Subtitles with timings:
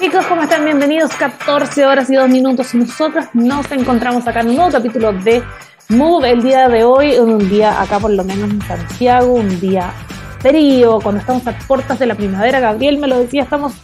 [0.00, 0.64] Chicos, ¿cómo están?
[0.64, 1.14] Bienvenidos.
[1.14, 2.74] 14 horas y 2 minutos.
[2.74, 5.42] Nosotros nos encontramos acá en un nuevo capítulo de
[5.90, 7.18] Move el día de hoy.
[7.18, 9.90] Un día acá, por lo menos en Santiago, un día
[10.38, 12.60] frío, cuando estamos a puertas de la primavera.
[12.60, 13.74] Gabriel me lo decía, estamos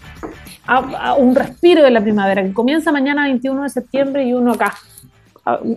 [0.67, 4.73] a, un respiro de la primavera, que comienza mañana 21 de septiembre y uno acá.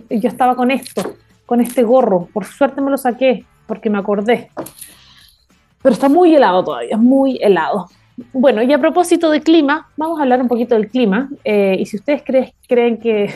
[0.08, 2.30] Yo estaba con esto, con este gorro.
[2.32, 4.48] Por suerte me lo saqué porque me acordé.
[5.82, 7.90] Pero está muy helado todavía, muy helado.
[8.32, 11.28] Bueno, y a propósito de clima, vamos a hablar un poquito del clima.
[11.44, 12.22] Eh, y si ustedes
[12.68, 13.32] creen que,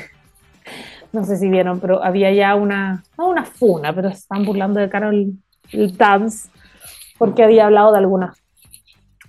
[1.12, 4.88] no sé si vieron, pero había ya una, no una funa, pero están burlando de
[4.88, 5.32] Carol
[5.72, 6.48] el Dance,
[7.18, 8.36] porque había hablado de algunas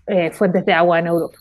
[0.07, 1.37] eh, fuentes de agua en Europa.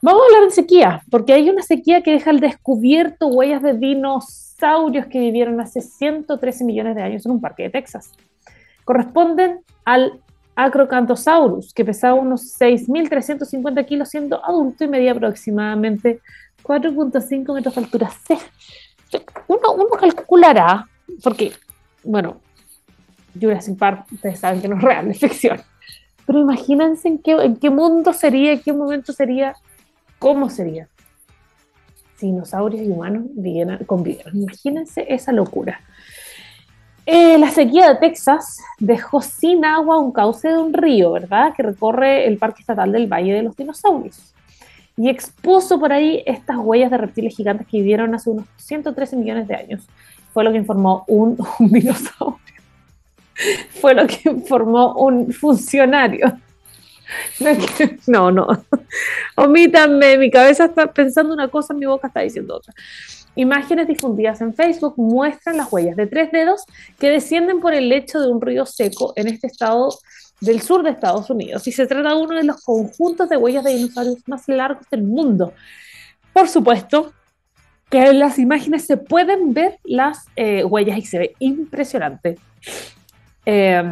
[0.00, 3.74] Vamos a hablar de sequía, porque hay una sequía que deja al descubierto huellas de
[3.74, 8.12] dinosaurios que vivieron hace 113 millones de años en un parque de Texas.
[8.84, 10.20] Corresponden al
[10.60, 16.20] Acrocanthosaurus, que pesaba unos 6.350 kilos siendo adulto y medía aproximadamente
[16.64, 18.10] 4.5 metros de altura.
[19.46, 20.84] Uno, uno calculará,
[21.22, 21.52] porque,
[22.02, 22.40] bueno,
[23.40, 25.60] Jurassic Park, ustedes saben que no es real, es ficción.
[26.26, 29.54] Pero imagínense en qué, en qué mundo sería, en qué momento sería,
[30.18, 30.88] cómo sería
[32.18, 33.26] si dinosaurios y humanos
[33.86, 34.36] convivieran.
[34.36, 35.80] Imagínense esa locura.
[37.10, 41.54] Eh, la sequía de Texas dejó sin agua un cauce de un río, ¿verdad?
[41.56, 44.34] Que recorre el Parque Estatal del Valle de los Dinosaurios.
[44.94, 49.48] Y expuso por ahí estas huellas de reptiles gigantes que vivieron hace unos 113 millones
[49.48, 49.86] de años.
[50.34, 52.38] Fue lo que informó un, dinosaurio.
[53.80, 56.38] Fue lo que informó un funcionario.
[58.06, 58.48] No, no.
[59.36, 62.74] Omítanme, mi cabeza está pensando una cosa, mi boca está diciendo otra.
[63.34, 66.64] Imágenes difundidas en Facebook muestran las huellas de tres dedos
[66.98, 69.90] que descienden por el lecho de un río seco en este estado
[70.40, 71.66] del sur de Estados Unidos.
[71.66, 75.02] Y se trata de uno de los conjuntos de huellas de dinosaurios más largos del
[75.02, 75.52] mundo.
[76.32, 77.12] Por supuesto,
[77.90, 82.38] que en las imágenes se pueden ver las eh, huellas y se ve impresionante.
[83.46, 83.82] Eh,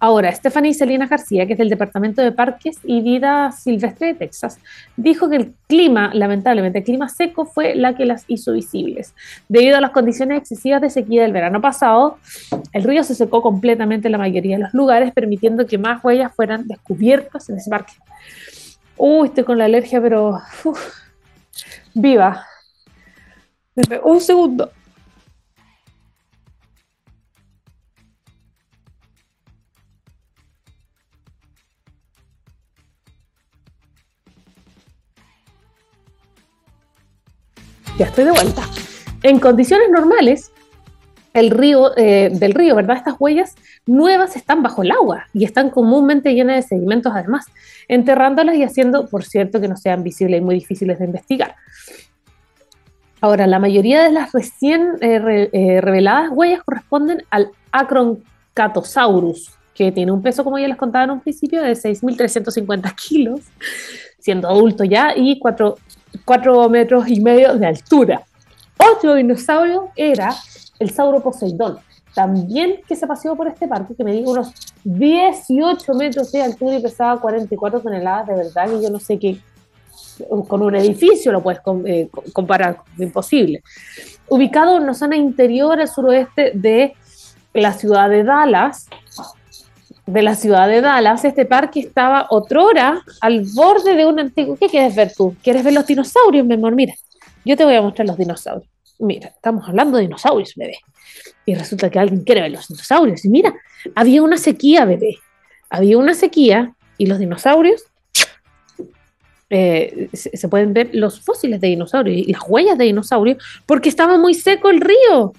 [0.00, 4.60] Ahora, Stephanie Selina García, que es del Departamento de Parques y Vida Silvestre de Texas,
[4.96, 9.14] dijo que el clima, lamentablemente, el clima seco fue la que las hizo visibles.
[9.48, 12.18] Debido a las condiciones excesivas de sequía del verano pasado,
[12.72, 16.32] el río se secó completamente en la mayoría de los lugares, permitiendo que más huellas
[16.34, 17.94] fueran descubiertas en ese parque.
[18.96, 20.40] Uy, estoy con la alergia, pero...
[21.94, 22.44] viva.
[24.04, 24.70] Un segundo.
[37.98, 38.62] Ya estoy de vuelta.
[39.24, 40.52] En condiciones normales,
[41.34, 42.96] el río, eh, del río, ¿verdad?
[42.96, 47.46] Estas huellas nuevas están bajo el agua y están comúnmente llenas de sedimentos además,
[47.88, 51.56] enterrándolas y haciendo, por cierto, que no sean visibles y muy difíciles de investigar.
[53.20, 60.12] Ahora, la mayoría de las recién eh, eh, reveladas huellas corresponden al Acroncatosaurus, que tiene
[60.12, 63.40] un peso, como ya les contaba en un principio, de 6.350 kilos,
[64.20, 65.76] siendo adulto ya, y 4
[66.24, 68.22] cuatro metros y medio de altura.
[68.78, 70.34] Otro dinosaurio era
[70.78, 71.78] el sauro Poseidón,
[72.14, 74.52] también que se paseó por este parque, que medía unos
[74.84, 79.38] 18 metros de altura y pesaba 44 toneladas, de verdad que yo no sé qué,
[80.48, 83.62] con un edificio lo puedes eh, comparar, imposible.
[84.28, 86.94] Ubicado en una zona interior al suroeste de
[87.54, 88.88] la ciudad de Dallas,
[90.08, 94.56] de la ciudad de Dallas, este parque estaba otrora al borde de un antiguo.
[94.56, 95.36] ¿Qué quieres ver tú?
[95.42, 96.74] ¿Quieres ver los dinosaurios, mi amor?
[96.74, 96.94] Mira,
[97.44, 98.70] yo te voy a mostrar los dinosaurios.
[98.98, 100.78] Mira, estamos hablando de dinosaurios, bebé.
[101.44, 103.22] Y resulta que alguien quiere ver los dinosaurios.
[103.26, 103.54] Y mira,
[103.94, 105.18] había una sequía, bebé.
[105.68, 107.84] Había una sequía y los dinosaurios.
[109.50, 114.18] Eh, se, pueden ver los fósiles de dinosaurios y las huellas de dinosaurios porque estaba
[114.18, 115.32] muy seco el río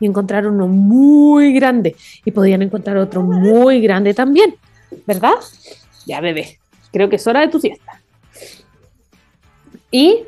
[0.00, 4.54] y encontraron uno muy grande y podían encontrar otro muy grande también,
[5.06, 5.34] ¿verdad?
[6.06, 6.58] Ya, bebé,
[6.92, 8.00] creo que es hora de tu siesta.
[9.90, 10.24] Y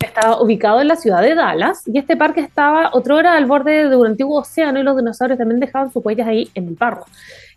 [0.00, 3.88] estaba ubicado en la ciudad de Dallas y este parque estaba otra hora al borde
[3.88, 7.04] de un antiguo océano y los dinosaurios también dejaban sus huellas ahí en el barro,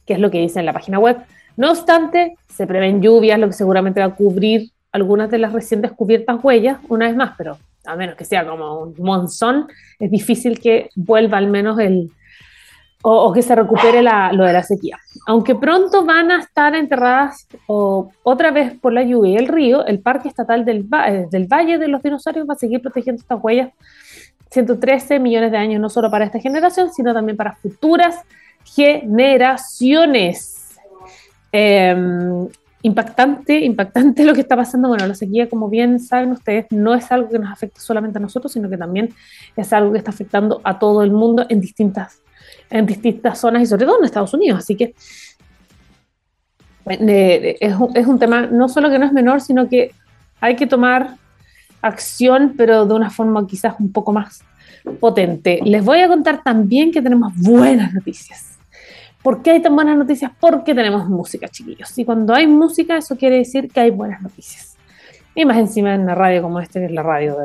[0.06, 1.18] que es lo que dice en la página web.
[1.56, 5.81] No obstante, se prevén lluvias, lo que seguramente va a cubrir algunas de las recién
[5.81, 9.68] descubiertas huellas, una vez más, pero a menos que sea como un monzón,
[10.00, 12.12] es difícil que vuelva al menos el,
[13.03, 14.97] o, que se recupere lo de la sequía.
[15.27, 20.00] Aunque pronto van a estar enterradas otra vez por la lluvia y el río, el
[20.00, 23.71] Parque Estatal del, eh, del Valle de los Dinosaurios va a seguir protegiendo estas huellas
[24.51, 28.21] 113 millones de años, no solo para esta generación, sino también para futuras
[28.63, 30.77] generaciones.
[31.51, 32.47] Em,
[32.83, 34.89] impactante, impactante lo que está pasando.
[34.89, 38.21] Bueno, la sequía, como bien saben ustedes, no es algo que nos afecta solamente a
[38.21, 39.13] nosotros, sino que también
[39.56, 42.21] es algo que está afectando a todo el mundo en distintas,
[42.69, 44.59] en distintas zonas y sobre todo en Estados Unidos.
[44.59, 44.94] Así que
[46.85, 49.91] eh, es, un, es un tema no solo que no es menor, sino que
[50.41, 51.15] hay que tomar
[51.81, 54.44] acción, pero de una forma quizás un poco más
[55.00, 55.62] potente.
[55.63, 58.53] Les voy a contar también que tenemos buenas noticias.
[59.24, 60.31] ¿Por qué hay tan buenas noticias?
[60.38, 61.98] Porque tenemos música, chiquillos.
[61.98, 64.75] Y cuando hay música, eso quiere decir que hay buenas noticias.
[65.34, 67.38] Y más encima en una radio como esta, que es la radio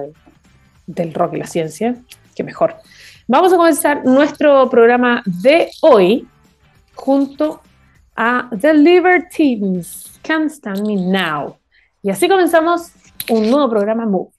[0.86, 1.94] del rock y la ciencia,
[2.34, 2.74] que mejor.
[3.28, 6.26] Vamos a comenzar nuestro programa de hoy
[6.94, 7.62] junto
[8.16, 11.56] a The Libertines, Can't Stand Me Now.
[12.02, 12.90] Y así comenzamos
[13.30, 14.30] un nuevo programa Move.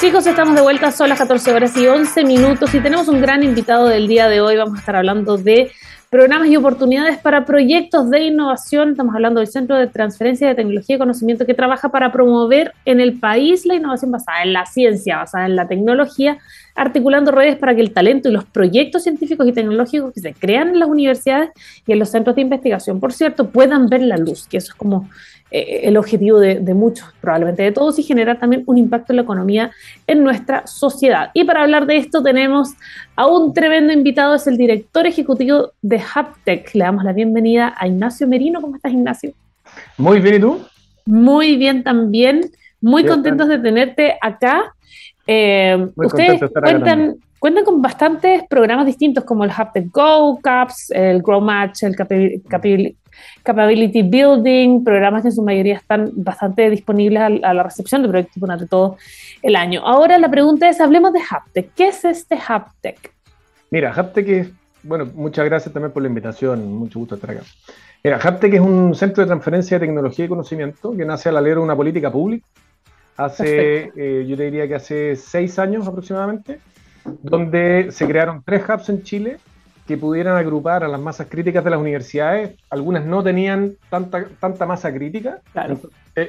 [0.00, 3.42] Chicos, estamos de vuelta, son las 14 horas y 11 minutos y tenemos un gran
[3.42, 4.56] invitado del día de hoy.
[4.56, 5.72] Vamos a estar hablando de
[6.08, 8.92] programas y oportunidades para proyectos de innovación.
[8.92, 13.00] Estamos hablando del Centro de Transferencia de Tecnología y Conocimiento que trabaja para promover en
[13.00, 16.38] el país la innovación basada en la ciencia, basada en la tecnología,
[16.76, 20.68] articulando redes para que el talento y los proyectos científicos y tecnológicos que se crean
[20.68, 21.50] en las universidades
[21.88, 24.78] y en los centros de investigación, por cierto, puedan ver la luz, que eso es
[24.78, 25.10] como
[25.50, 29.22] eh, el objetivo de, muchos, probablemente de todos, y generar también un impacto en la
[29.22, 29.70] economía
[30.06, 31.30] en nuestra sociedad.
[31.32, 32.74] Y para hablar de esto tenemos
[33.16, 36.74] a un tremendo invitado, es el director ejecutivo de Haptech.
[36.74, 38.60] Le damos la bienvenida a Ignacio Merino.
[38.60, 39.32] ¿Cómo estás, Ignacio?
[39.96, 40.60] Muy bien, ¿y tú?
[41.06, 42.42] Muy bien también.
[42.80, 44.74] Muy contentos de tenerte acá.
[45.26, 51.40] Eh, ustedes cuentan, cuentan con bastantes programas distintos como el Haptech Go, CAPS, el Grow
[51.40, 52.96] Match, el Capability
[53.44, 58.66] Building, programas que en su mayoría están bastante disponibles a, la recepción de proyectos durante
[58.66, 58.96] todo
[59.42, 59.82] el año.
[59.84, 61.72] Ahora la pregunta es, hablemos de Haptech.
[61.74, 63.12] ¿Qué es este Haptech?
[63.70, 64.50] Mira, Haptech es,
[64.82, 67.42] bueno, muchas gracias también por la invitación, mucho gusto estar acá.
[68.04, 71.60] Mira, Haptech es un centro de transferencia de tecnología y conocimiento que nace al alero
[71.60, 72.46] de una política pública.
[73.16, 76.60] Hace, eh, yo te diría que hace seis años aproximadamente,
[77.22, 79.38] donde se crearon tres hubs en Chile
[79.88, 82.56] que pudieran agrupar a las masas críticas de las universidades.
[82.68, 85.40] Algunas no tenían tanta, tanta masa crítica.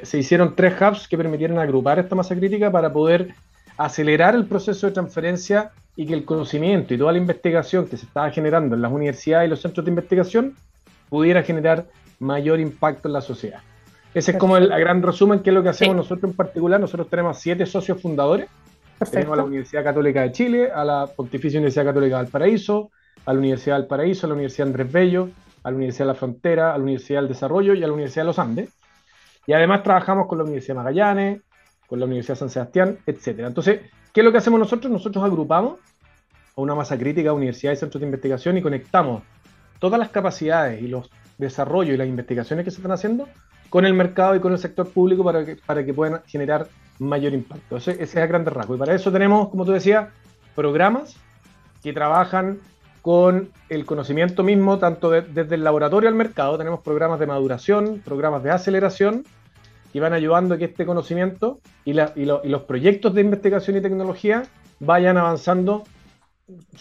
[0.01, 3.35] se hicieron tres hubs que permitieran agrupar esta masa crítica para poder
[3.77, 8.05] acelerar el proceso de transferencia y que el conocimiento y toda la investigación que se
[8.05, 10.55] estaba generando en las universidades y los centros de investigación
[11.09, 11.85] pudiera generar
[12.19, 13.59] mayor impacto en la sociedad.
[14.13, 16.79] Ese es como el gran resumen, que es lo que hacemos nosotros en particular.
[16.79, 18.47] Nosotros tenemos siete socios fundadores.
[19.11, 22.91] Tenemos a la Universidad Católica de Chile, a la Pontificia Universidad Católica del Paraíso,
[23.25, 25.29] a la Universidad del Paraíso, a la Universidad Andrés Bello,
[25.63, 28.23] a la Universidad de la Frontera, a la Universidad del Desarrollo y a la Universidad
[28.23, 28.69] de los Andes.
[29.45, 31.41] Y además trabajamos con la Universidad de Magallanes,
[31.87, 33.39] con la Universidad de San Sebastián, etc.
[33.39, 33.81] Entonces,
[34.13, 34.91] ¿qué es lo que hacemos nosotros?
[34.91, 35.79] Nosotros agrupamos
[36.55, 39.23] a una masa crítica de universidades y centros de investigación y conectamos
[39.79, 43.27] todas las capacidades y los desarrollos y las investigaciones que se están haciendo
[43.69, 46.67] con el mercado y con el sector público para que, para que puedan generar
[46.99, 47.77] mayor impacto.
[47.77, 48.75] Ese, ese es el gran rasgo.
[48.75, 50.09] Y para eso tenemos, como tú decías,
[50.55, 51.15] programas
[51.81, 52.59] que trabajan
[53.01, 58.43] con el conocimiento mismo, tanto desde el laboratorio al mercado, tenemos programas de maduración, programas
[58.43, 59.23] de aceleración,
[59.91, 64.43] que van ayudando a que este conocimiento y, los proyectos de investigación y tecnología
[64.79, 65.83] vayan avanzando,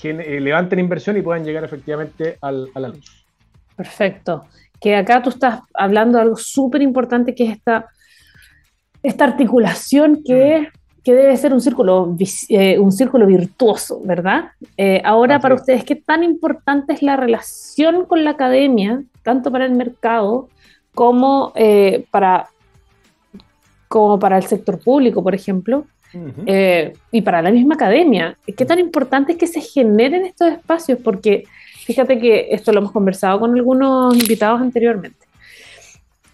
[0.02, 3.24] eh, levanten inversión y puedan llegar efectivamente al, a la luz.
[3.76, 4.46] Perfecto.
[4.80, 7.86] Que acá tú estás hablando de algo súper importante que es esta,
[9.02, 12.16] esta articulación que mm que debe ser un círculo,
[12.48, 14.50] eh, un círculo virtuoso, ¿verdad?
[14.76, 19.64] Eh, ahora, para ustedes, ¿qué tan importante es la relación con la academia, tanto para
[19.66, 20.48] el mercado
[20.94, 22.48] como, eh, para,
[23.88, 25.86] como para el sector público, por ejemplo?
[27.12, 30.98] y para la misma academia, ¿qué tan importante es que se generen estos espacios?
[31.04, 31.44] Porque
[31.84, 35.26] fíjate que esto lo hemos conversado con algunos invitados anteriormente.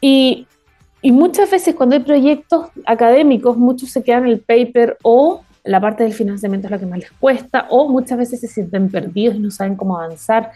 [0.00, 0.46] Y
[1.04, 5.78] y muchas veces cuando hay proyectos académicos, muchos se quedan en el paper o la
[5.78, 9.36] parte del financiamiento es la que más les cuesta, o muchas veces se sienten perdidos
[9.36, 10.52] y no saben cómo avanzar.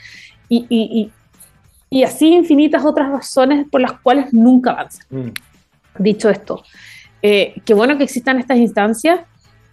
[0.49, 1.12] Y, y,
[1.90, 5.05] y, así infinitas otras razones por las cuales nunca avanzan.
[5.11, 5.28] Mm.
[5.99, 6.62] Dicho esto,
[7.21, 9.21] eh, qué bueno que existan estas instancias,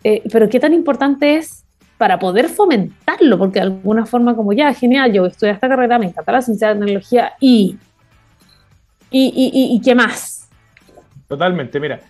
[0.03, 1.63] eh, pero qué tan importante es
[1.98, 6.08] para poder fomentarlo, porque de alguna forma como ya, genial, yo estudié esta carrera, me
[6.08, 7.77] encanta la ciencia de tecnología y,
[9.10, 10.35] y, y, y qué más
[11.27, 12.01] Totalmente, mira,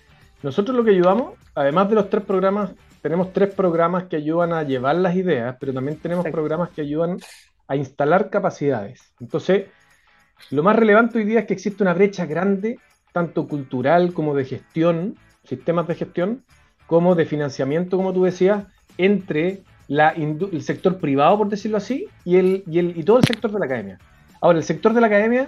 [0.43, 4.63] nosotros lo que ayudamos, además de los tres programas, tenemos tres programas que ayudan a
[4.63, 7.17] llevar las ideas, pero también tenemos programas que ayudan
[7.67, 9.13] a instalar capacidades.
[9.19, 9.65] Entonces,
[10.51, 12.79] lo más relevante hoy día es que existe una brecha grande,
[13.13, 16.43] tanto cultural como de gestión, sistemas de gestión,
[16.88, 18.65] como de financiamiento, como tú decías,
[18.98, 23.24] entre la el sector privado, por decirlo así, y, el, y, el, y todo el
[23.24, 24.00] sector de la academia.
[24.41, 25.48] Ahora, el sector de la academia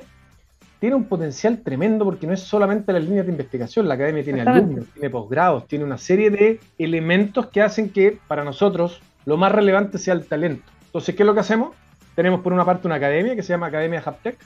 [0.79, 4.41] tiene un potencial tremendo porque no es solamente las líneas de investigación, la academia tiene
[4.41, 9.51] alumnos, tiene posgrados, tiene una serie de elementos que hacen que para nosotros lo más
[9.51, 10.71] relevante sea el talento.
[10.85, 11.75] Entonces, ¿qué es lo que hacemos?
[12.15, 14.37] Tenemos por una parte una academia que se llama Academia Haptech,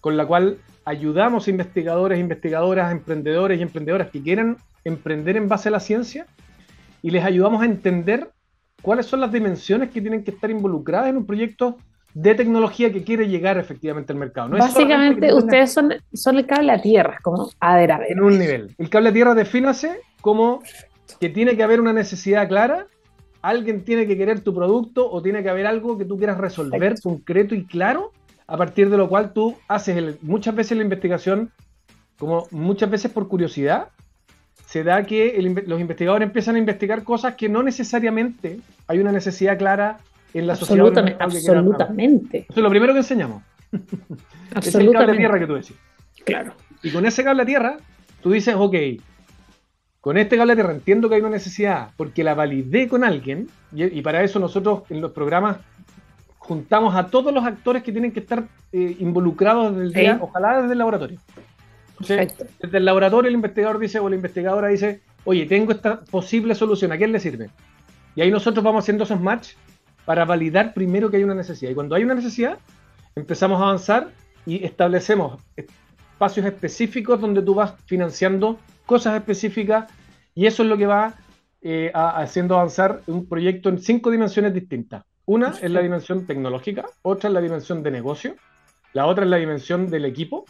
[0.00, 5.68] con la cual ayudamos a investigadores, investigadoras, emprendedores y emprendedoras que quieran emprender en base
[5.68, 6.26] a la ciencia
[7.02, 8.30] y les ayudamos a entender
[8.82, 11.78] cuáles son las dimensiones que tienen que estar involucradas en un proyecto
[12.14, 14.48] de tecnología que quiere llegar efectivamente al mercado.
[14.50, 18.12] Básicamente, ustedes son, son el cable a tierra, como a ver, a ver.
[18.12, 18.74] En un nivel.
[18.78, 20.62] El cable a tierra defínase como
[21.20, 22.86] que tiene que haber una necesidad clara,
[23.42, 26.94] alguien tiene que querer tu producto o tiene que haber algo que tú quieras resolver
[27.02, 28.12] concreto y claro,
[28.46, 31.50] a partir de lo cual tú haces muchas veces la investigación,
[32.16, 33.88] como muchas veces por curiosidad,
[34.66, 39.58] se da que los investigadores empiezan a investigar cosas que no necesariamente hay una necesidad
[39.58, 39.98] clara
[40.34, 41.16] en la sociedad.
[41.20, 42.38] Absolutamente.
[42.48, 43.42] Eso es lo primero que enseñamos.
[44.56, 45.76] es el cable a tierra que tú decís.
[46.24, 46.52] Claro.
[46.82, 47.76] Y con ese cable a tierra,
[48.22, 48.74] tú dices, ok,
[50.00, 53.48] con este cable a tierra entiendo que hay una necesidad porque la validé con alguien
[53.72, 55.58] y, para eso nosotros en los programas
[56.38, 60.60] juntamos a todos los actores que tienen que estar eh, involucrados desde el día, ojalá
[60.60, 61.18] desde el laboratorio.
[62.00, 66.92] Desde el laboratorio el investigador dice o la investigadora dice, oye, tengo esta posible solución,
[66.92, 67.48] ¿a quién le sirve?
[68.14, 69.52] Y ahí nosotros vamos haciendo esos match
[70.04, 71.70] para validar primero que hay una necesidad.
[71.70, 72.58] Y cuando hay una necesidad,
[73.14, 74.10] empezamos a avanzar
[74.46, 79.90] y establecemos espacios específicos donde tú vas financiando cosas específicas
[80.34, 81.14] y eso es lo que va
[81.62, 85.04] eh, haciendo avanzar un proyecto en cinco dimensiones distintas.
[85.26, 88.36] Una es la dimensión tecnológica, otra es la dimensión de negocio,
[88.92, 90.44] la otra es la dimensión del equipo,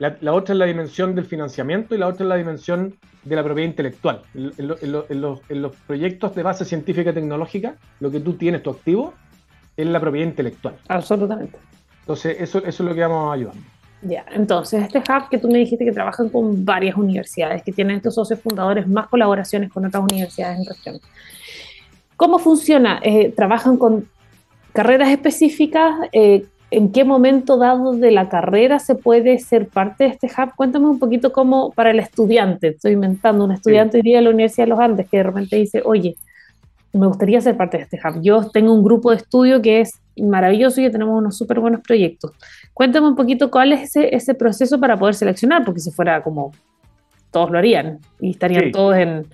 [0.00, 3.44] la, otra es la dimensión del financiamiento y la otra es la dimensión de la
[3.44, 4.22] propiedad intelectual.
[4.34, 4.66] En,
[5.20, 9.12] los, proyectos de base científica y tecnológica, lo que tú tienes, tu activo,
[9.76, 10.76] es la propiedad intelectual.
[10.88, 11.58] Absolutamente.
[12.00, 13.60] Entonces, eso, eso es lo que vamos ayudando.
[14.02, 17.96] Ya, entonces este hub que tú me dijiste que trabajan con varias universidades, que tienen
[17.96, 21.00] estos socios fundadores, más colaboraciones con otras universidades en región.
[22.16, 23.00] ¿Cómo funciona?
[23.02, 24.08] Eh, ¿Trabajan con
[24.72, 25.94] carreras específicas?
[26.12, 30.54] Eh, ¿En qué momento dado de la carrera se puede ser parte de este hub?
[30.54, 34.30] Cuéntame un poquito cómo para el estudiante, estoy inventando, un estudiante hoy día de la
[34.30, 36.16] Universidad de los Andes que de repente dice, oye,
[36.92, 38.22] me gustaría ser parte de este hub.
[38.22, 42.32] Yo tengo un grupo de estudio que es maravilloso y tenemos unos súper buenos proyectos.
[42.72, 46.52] Cuéntame un poquito cuál es ese, ese, proceso para poder seleccionar, porque si fuera como
[47.32, 49.26] todos lo harían y estarían todos en,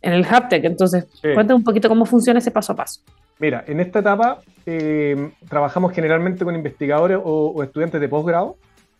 [0.00, 0.64] en el HubTech.
[0.64, 3.00] Entonces, cuéntame un poquito cómo funciona ese paso a paso.
[3.38, 8.56] Mira, en esta etapa eh, trabajamos generalmente con investigadores o, estudiantes de posgrado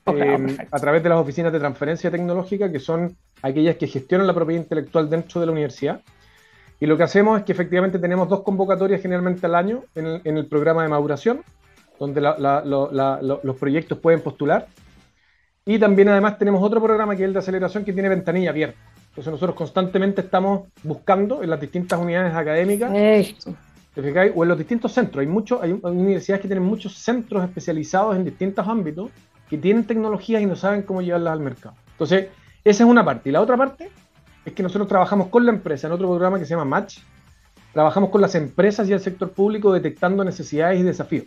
[0.07, 4.35] eh, a través de las oficinas de transferencia tecnológica, que son aquellas que gestionan la
[4.35, 6.01] propiedad intelectual dentro de la universidad.
[6.81, 10.47] Y lo que hacemos es que efectivamente tenemos dos convocatorias generalmente al año en el,
[10.47, 11.43] programa de maduración,
[11.99, 14.67] donde los proyectos pueden postular.
[15.65, 18.79] Y también además tenemos otro programa que es el de aceleración que tiene ventanilla abierta.
[19.11, 22.93] Entonces nosotros constantemente estamos buscando en las distintas unidades académicas
[23.97, 25.21] o en los distintos centros.
[25.21, 29.11] Hay, mucho, hay, universidades que tienen muchos centros especializados en distintos ámbitos
[29.49, 31.77] que tienen tecnologías y no saben cómo llevarlas al mercado.
[31.93, 32.29] Entonces,
[32.65, 33.29] esa es una parte.
[33.29, 33.91] Y la otra parte
[34.45, 36.99] es que nosotros trabajamos con la empresa en otro programa que se llama Match.
[37.73, 41.27] Trabajamos con las empresas y el sector público detectando necesidades y desafíos.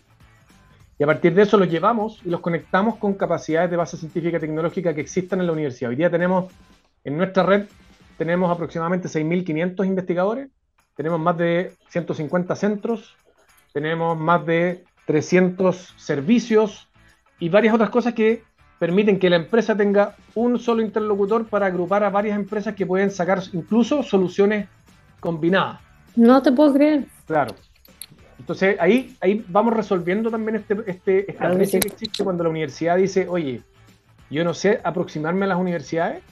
[0.99, 4.37] Y a partir de eso los llevamos y los conectamos con capacidades de base científica
[4.37, 5.91] y tecnológica que existan en la universidad.
[5.91, 6.51] Hoy día tenemos
[7.03, 7.67] en nuestra red
[8.17, 10.49] tenemos aproximadamente 6.500 investigadores
[10.97, 13.15] tenemos más de 150 centros,
[13.71, 16.89] tenemos más de 300 servicios
[17.39, 18.43] y varias otras cosas que
[18.79, 23.11] permiten que la empresa tenga un solo interlocutor para agrupar a varias empresas que pueden
[23.11, 24.67] sacar incluso soluciones
[25.19, 25.79] combinadas.
[26.15, 27.05] No te puedo creer.
[27.27, 27.53] Claro.
[28.39, 32.97] Entonces ahí, ahí vamos resolviendo también este, este, esta brecha que existe cuando la universidad
[32.97, 33.61] dice, oye,
[34.31, 36.23] yo no sé aproximarme a las universidades,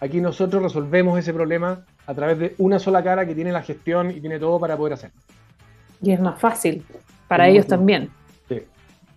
[0.00, 4.10] aquí nosotros resolvemos ese problema a través de una sola cara que tiene la gestión
[4.10, 5.20] y tiene todo para poder hacerlo.
[6.00, 6.82] Y es más fácil
[7.28, 8.08] para ellos también.
[8.48, 8.62] Sí,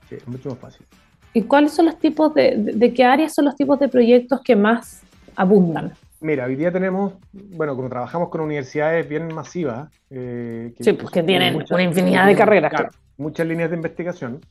[0.10, 0.86] sí, es mucho más fácil.
[1.34, 4.58] ¿Y cuáles son los tipos de, de, qué áreas son los tipos de proyectos que
[4.58, 5.04] más
[5.38, 5.94] abundan?
[6.20, 9.90] Mira, hoy día tenemos, bueno, como trabajamos con universidades bien masivas.
[10.10, 12.72] Eh, sí, pues que tienen una infinidad de carreras.
[12.72, 14.42] Claro, muchas líneas de investigación.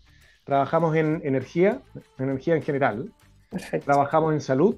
[0.45, 1.83] Trabajamos en energía,
[2.19, 3.13] energía en general.
[3.51, 3.85] Perfecto.
[3.85, 4.77] Trabajamos en salud,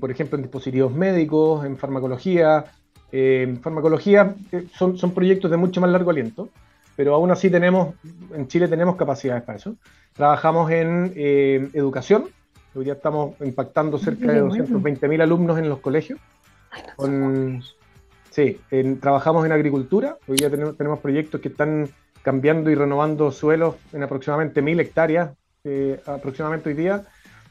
[0.00, 2.64] por ejemplo, en dispositivos médicos, en farmacología.
[3.12, 6.48] en farmacología eh, son, son proyectos de mucho más largo aliento,
[6.96, 7.94] pero aún así tenemos,
[8.34, 9.76] en Chile tenemos capacidades para eso.
[10.12, 12.26] Trabajamos en eh, educación,
[12.74, 16.18] hoy día estamos impactando cerca de 220.000 alumnos en los colegios.
[18.30, 18.60] sí,
[19.00, 21.88] trabajamos en agricultura, hoy día tenemos, tenemos proyectos que están
[22.24, 25.30] cambiando y renovando suelos en aproximadamente 1.000 hectáreas
[25.62, 27.04] eh, aproximadamente hoy día.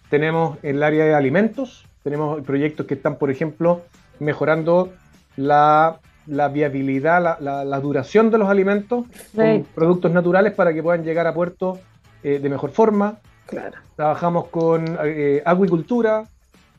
[0.10, 3.82] Tenemos el área de alimentos, tenemos proyectos que están, por ejemplo,
[4.20, 4.94] mejorando
[5.38, 9.06] la, viabilidad, la, duración de los alimentos
[9.36, 11.80] con productos naturales para que puedan llegar a puerto
[12.24, 13.20] eh, de mejor forma.
[13.46, 13.78] Claro.
[13.96, 16.26] Trabajamos con eh, acuicultura,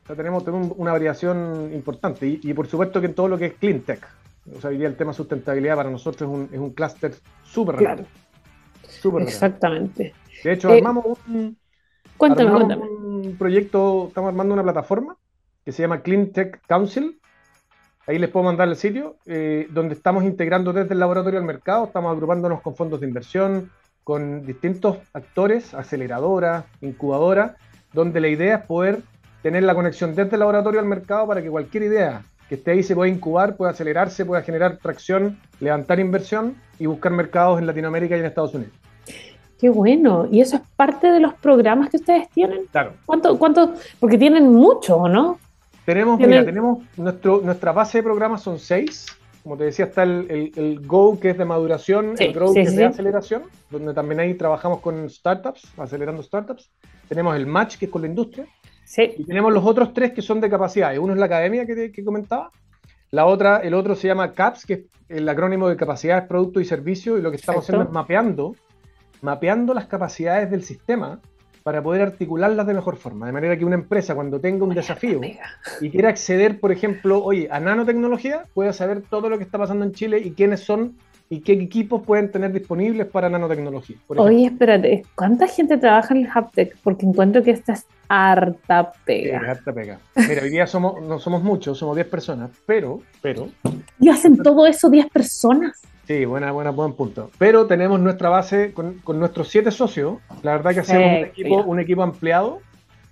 [0.06, 0.44] tenemos,
[0.76, 4.06] una variación importante y, por supuesto que en todo lo que es clean tech.
[4.54, 8.04] O sea, día el tema sustentabilidad para nosotros es un, es un clúster súper claro.
[9.20, 10.14] Exactamente.
[10.42, 11.56] De hecho, eh, armamos un, un
[13.36, 15.16] proyecto, estamos armando una plataforma
[15.64, 17.20] que se llama Clean Tech Council.
[18.06, 21.86] Ahí les puedo mandar el sitio, eh, donde estamos integrando desde el laboratorio al mercado,
[21.86, 23.70] estamos agrupándonos con fondos de inversión,
[24.04, 27.52] con distintos actores, aceleradoras, incubadoras,
[27.94, 29.00] donde la idea es poder
[29.42, 32.82] tener la conexión desde el laboratorio al mercado para que cualquier idea que esté ahí
[32.82, 38.16] se pueda incubar, pueda acelerarse, pueda generar tracción, levantar inversión y buscar mercados en Latinoamérica
[38.16, 38.74] y en Estados Unidos.
[39.58, 40.26] Qué bueno.
[40.30, 42.66] ¿Y eso es parte de los programas que ustedes tienen?
[42.70, 42.92] Claro.
[43.06, 43.74] ¿Cuánto, cuánto?
[44.00, 45.38] Porque tienen mucho, ¿o no?
[45.84, 49.06] Tenemos, mira, tenemos nuestro, nuestra base de programas son seis.
[49.42, 52.74] Como te decía, está el, el, Go, que es de maduración, el Grow, que es
[52.74, 56.70] de aceleración, donde también ahí trabajamos con startups, acelerando startups.
[57.08, 58.46] Tenemos el Match, que es con la industria.
[58.86, 59.12] Sí.
[59.18, 60.98] Y tenemos los otros tres que son de capacidades.
[60.98, 62.50] Uno es la academia que, que comentaba.
[63.10, 64.80] La otra, el otro se llama CAPS, que es
[65.10, 67.18] el acrónimo de capacidades, productos y servicios.
[67.18, 68.56] Y lo que estamos haciendo es mapeando,
[69.22, 71.20] mapeando las capacidades del sistema
[71.64, 73.26] para poder articularlas de mejor forma.
[73.26, 75.20] De manera que una empresa cuando tenga un desafío
[75.80, 79.84] y quiera acceder, por ejemplo, oye, a nanotecnología, pueda saber todo lo que está pasando
[79.84, 80.96] en Chile y quiénes son
[81.30, 83.96] y qué equipos pueden tener disponibles para nanotecnología.
[84.08, 86.76] Oye, espérate, ¿cuánta gente trabaja en el Haptech?
[86.82, 89.40] Porque encuentro que esta es harta pega.
[89.50, 89.98] harta pega.
[90.14, 93.48] Mira, hoy día somos, no somos muchos, somos 10 personas, pero, pero...
[93.98, 95.80] ¿Y hacen todo eso 10 personas?
[96.06, 97.30] Sí, buena, buena, buen punto.
[97.38, 100.18] Pero tenemos nuestra base con, nuestros siete socios.
[100.42, 102.60] La verdad que hacemos un, equipo, un equipo ampliado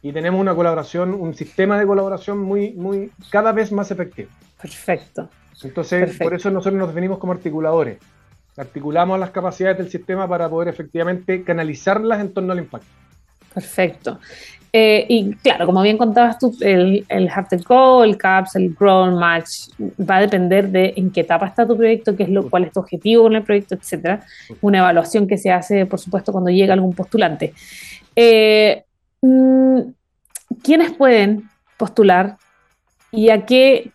[0.02, 4.28] y tenemos una colaboración, un sistema de colaboración muy, muy, cada vez más efectivo.
[4.60, 5.30] Perfecto.
[5.62, 7.98] Entonces, por eso nosotros nos definimos como articuladores.
[8.56, 12.88] Articulamos las capacidades del sistema para poder efectivamente canalizarlas en torno al impacto.
[13.54, 14.18] Perfecto.
[14.74, 17.30] Eh, y claro, como bien contabas tú, el, el
[17.66, 19.68] Go, el CAPS, el Grow Match,
[20.00, 22.72] va a depender de en qué etapa está tu proyecto, qué es lo, cuál es
[22.72, 24.24] tu objetivo en el proyecto, etcétera.
[24.62, 27.52] Una evaluación que se hace, por supuesto, cuando llega algún postulante.
[28.16, 28.84] Eh,
[29.20, 29.80] mm,
[30.62, 32.38] ¿Quiénes pueden postular
[33.10, 33.92] y a qué,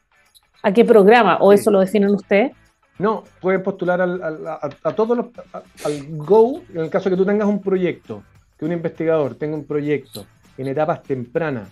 [0.61, 1.37] a qué programa?
[1.37, 2.51] ¿O eso lo definen ustedes?
[2.99, 7.47] No, pueden postular al, a, todos los, al Go, en el caso que tú tengas
[7.47, 8.23] un proyecto,
[8.57, 10.25] que un investigador tenga un proyecto
[10.57, 11.69] en etapas tempranas,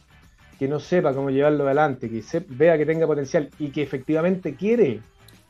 [0.57, 4.55] que no sepa cómo llevarlo adelante, que se, vea que tenga potencial y que efectivamente
[4.55, 5.01] quiere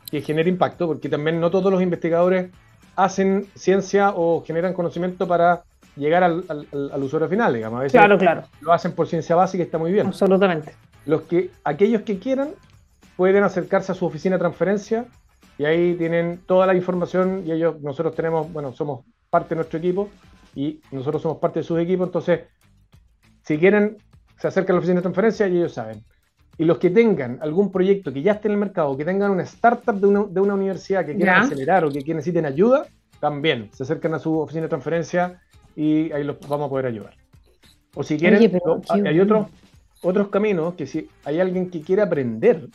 [0.10, 2.52] que genere impacto, porque también no todos los investigadores
[2.96, 5.64] hacen ciencia o generan conocimiento para
[5.96, 6.44] llegar al,
[7.04, 7.80] usuario final, digamos.
[7.80, 8.44] A veces claro, claro.
[8.62, 10.08] Lo hacen por ciencia básica y está muy bien.
[10.08, 10.74] Absolutamente.
[11.06, 12.50] Los que, aquellos que quieran
[13.16, 15.06] pueden acercarse a su oficina de transferencia
[15.58, 19.80] y ahí tienen toda la información y ellos, nosotros tenemos, bueno, somos parte de nuestro
[19.80, 20.10] equipo
[20.54, 22.42] y nosotros somos parte de sus equipos, entonces
[23.46, 23.98] si quieren,
[24.40, 26.04] se acercan a la oficina de transferencia y ellos saben.
[26.58, 29.44] Y los que tengan algún proyecto que ya esté en el mercado, que tengan una
[29.44, 32.88] startup de una, universidad que quieran acelerar o que, necesiten ayuda,
[33.20, 35.42] también se acercan a su oficina de transferencia
[35.76, 37.14] y ahí los vamos a poder ayudar.
[37.94, 38.40] O si quieren,
[39.06, 39.48] hay otros,
[40.02, 42.68] otros caminos que si hay alguien que quiere aprender,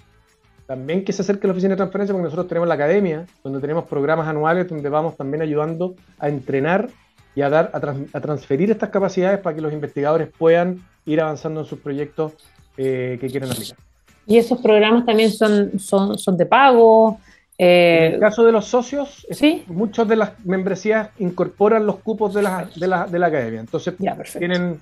[0.67, 3.61] también que se acerque a la oficina de transferencia, porque nosotros tenemos la academia, donde
[3.61, 6.89] tenemos programas anuales donde vamos también ayudando a entrenar
[7.35, 11.67] y a, dar, a, transferir estas capacidades para que los investigadores puedan ir avanzando en
[11.67, 12.33] sus proyectos
[12.77, 13.79] eh, que quieren aplicar.
[14.27, 17.19] ¿Y esos programas también son, son, son de pago?
[17.57, 19.65] Eh, en el caso de los socios, ¿Sí?
[19.67, 23.95] muchas de las membresías incorporan los cupos de la, de la, de la academia, entonces
[24.39, 24.81] tienen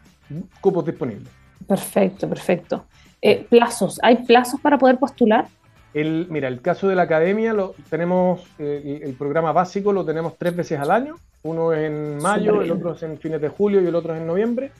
[0.61, 1.29] cupos disponibles.
[1.67, 2.85] Perfecto, perfecto.
[3.21, 5.49] Eh, plazos, ¿hay plazos para poder postular?
[5.93, 10.55] El, mira, el caso de la academia, lo, tenemos el programa básico, lo tenemos tres
[10.55, 11.17] veces al año.
[11.43, 14.21] Uno es en mayo, el otro es en fines de julio y el otro es
[14.21, 14.73] en noviembre.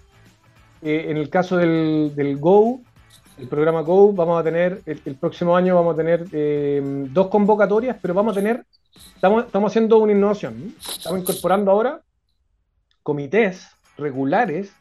[0.83, 2.81] Eh, en el caso del, Go,
[3.39, 7.97] el programa Go, vamos a tener, el, próximo año vamos a tener eh, dos convocatorias,
[8.01, 8.65] pero vamos a tener,
[9.15, 10.75] estamos, estamos haciendo una innovación.
[10.81, 12.01] Estamos incorporando ahora
[13.03, 14.73] comités regulares,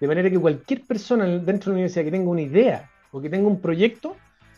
[0.00, 3.30] de manera que cualquier persona dentro de la universidad que tenga una idea o que
[3.30, 4.16] tenga un proyecto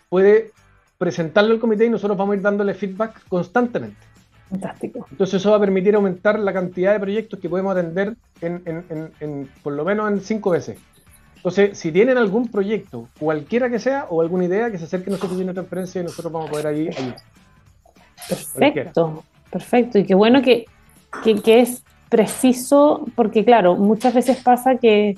[0.08, 0.52] puede
[0.98, 4.09] presentarlo al comité y nosotros vamos a ir dándole feedback constantemente.
[4.50, 5.06] Fantástico.
[5.10, 9.72] Entonces eso va a permitir aumentar la cantidad de proyectos que podemos atender en, por
[9.72, 10.78] lo menos en cinco veces.
[11.36, 15.10] Entonces, si tienen algún proyecto, cualquiera que sea, o alguna idea, que se acerque a
[15.10, 16.90] nuestra oficina de transferencia y nosotros vamos a poder ahí
[18.28, 19.98] Perfecto, perfecto.
[19.98, 20.66] Y qué bueno que,
[21.22, 25.16] que, es preciso, porque claro, muchas veces pasa que,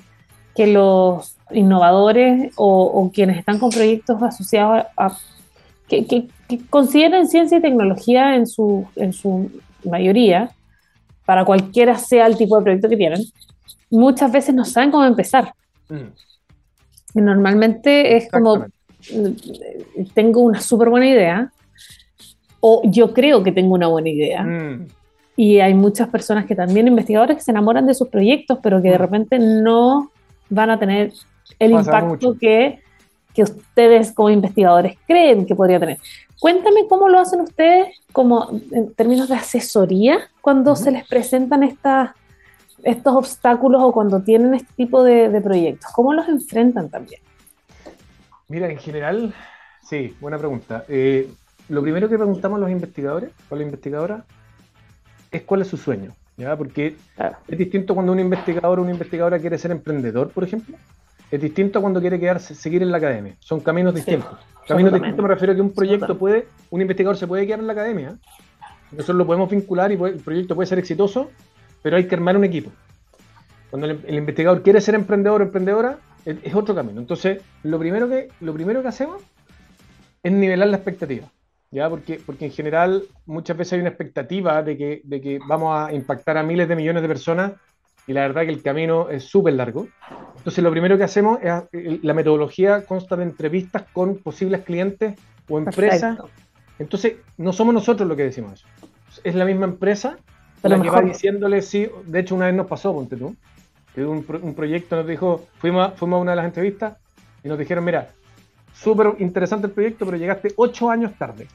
[0.55, 5.17] que los innovadores o, quienes están con proyectos asociados a,
[5.89, 6.27] que, que,
[6.69, 9.51] consideren ciencia y tecnología en su, en su
[9.83, 10.51] mayoría,
[11.25, 13.21] para cualquiera sea el tipo de proyecto que tienen,
[13.89, 15.53] muchas veces no saben cómo empezar.
[15.89, 17.23] Mm.
[17.23, 18.65] normalmente es como,
[20.13, 21.51] tengo una súper buena idea,
[22.59, 24.43] o yo creo que tengo una buena idea.
[24.43, 24.87] Mm.
[25.35, 28.89] Y hay muchas personas que también, investigadores, que se enamoran de sus proyectos, pero que
[28.89, 29.01] de mm.
[29.01, 30.11] repente no
[30.49, 31.11] van a tener
[31.59, 32.79] el impacto que,
[33.33, 35.97] que, ustedes como investigadores creen que podría tener.
[36.39, 42.11] Cuéntame cómo lo hacen ustedes como en términos de asesoría cuando se les presentan estas,
[42.83, 45.91] estos obstáculos o cuando tienen este tipo de, de proyectos.
[45.93, 47.21] ¿Cómo los enfrentan también?
[48.49, 49.33] Mira, en general,
[49.81, 50.85] sí, buena pregunta.
[50.87, 51.29] Eh,
[51.69, 54.25] lo primero que preguntamos a los investigadores o la investigadora
[55.31, 56.55] es cuál es su sueño, ¿ya?
[56.55, 56.95] Porque
[57.47, 60.77] es distinto cuando un investigador o una investigadora quiere ser emprendedor, por ejemplo,
[61.35, 63.35] es distinto cuando quiere quedarse, seguir en la academia.
[63.39, 64.37] Son caminos distintos.
[64.67, 67.65] caminos distintos me refiero a que un proyecto puede, un investigador se puede quedar en
[67.65, 68.17] la academia,
[68.91, 71.31] nosotros lo podemos vincular y el proyecto puede ser exitoso,
[71.81, 72.71] pero hay que armar un equipo.
[73.71, 77.01] Cuando el, el investigador quiere ser emprendedor o emprendedora, es, es, otro camino.
[77.01, 79.23] Entonces, lo primero que, lo primero que hacemos
[80.21, 81.31] es nivelar la expectativa.
[81.71, 81.89] ¿ya?
[81.89, 85.91] Porque, porque en general muchas veces hay una expectativa de que, de que vamos a
[85.91, 87.53] impactar a miles de millones de personas
[88.07, 89.87] y la verdad que el camino es súper largo.
[90.37, 95.15] Entonces lo primero que hacemos es, eh, la metodología consta de entrevistas con posibles clientes
[95.47, 96.19] o empresas.
[96.79, 98.67] Entonces no somos nosotros los que decimos eso.
[99.23, 100.17] Es la misma empresa
[100.63, 101.89] la que va diciéndole sí.
[102.05, 103.35] De hecho una vez nos pasó, ponte tú,
[103.93, 106.97] que un, un proyecto nos dijo, fuimos, fuimos a una de las entrevistas
[107.43, 108.09] y nos dijeron, mira,
[108.73, 111.47] súper interesante el proyecto, pero llegaste ocho años tarde.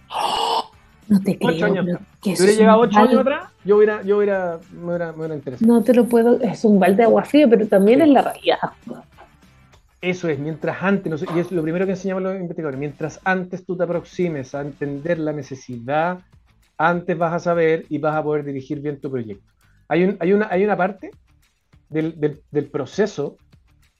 [1.08, 1.50] No te creo.
[1.50, 5.18] Ocho años si hubiera llegado ocho años atrás, yo hubiera, yo hubiera, me hubiera, me
[5.18, 5.72] hubiera interesado.
[5.72, 8.58] No te lo puedo, es un balde de agua fría, pero también es la realidad.
[10.00, 13.76] Eso es, mientras antes, y es lo primero que enseñamos los investigadores, mientras antes tú
[13.76, 16.20] te aproximes a entender la necesidad,
[16.76, 19.44] antes vas a saber y vas a poder dirigir bien tu proyecto.
[19.88, 21.10] Hay, un, hay, una, hay una parte
[21.88, 23.36] del, del, del proceso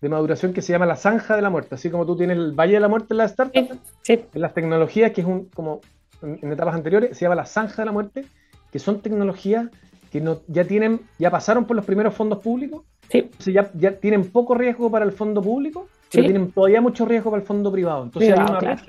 [0.00, 2.52] de maduración que se llama la zanja de la muerte, así como tú tienes el
[2.52, 5.80] valle de la muerte en las startups, en las tecnologías, que es un, como
[6.22, 8.24] en, etapas anteriores, se llama la zanja de la muerte,
[8.70, 9.68] que son tecnologías
[10.10, 13.30] que no, ya tienen, ya pasaron por los primeros fondos públicos, sí.
[13.52, 17.42] ya, ya tienen poco riesgo para el fondo público, pero tienen todavía mucho riesgo para
[17.42, 18.04] el fondo privado.
[18.04, 18.82] Entonces hay una claro.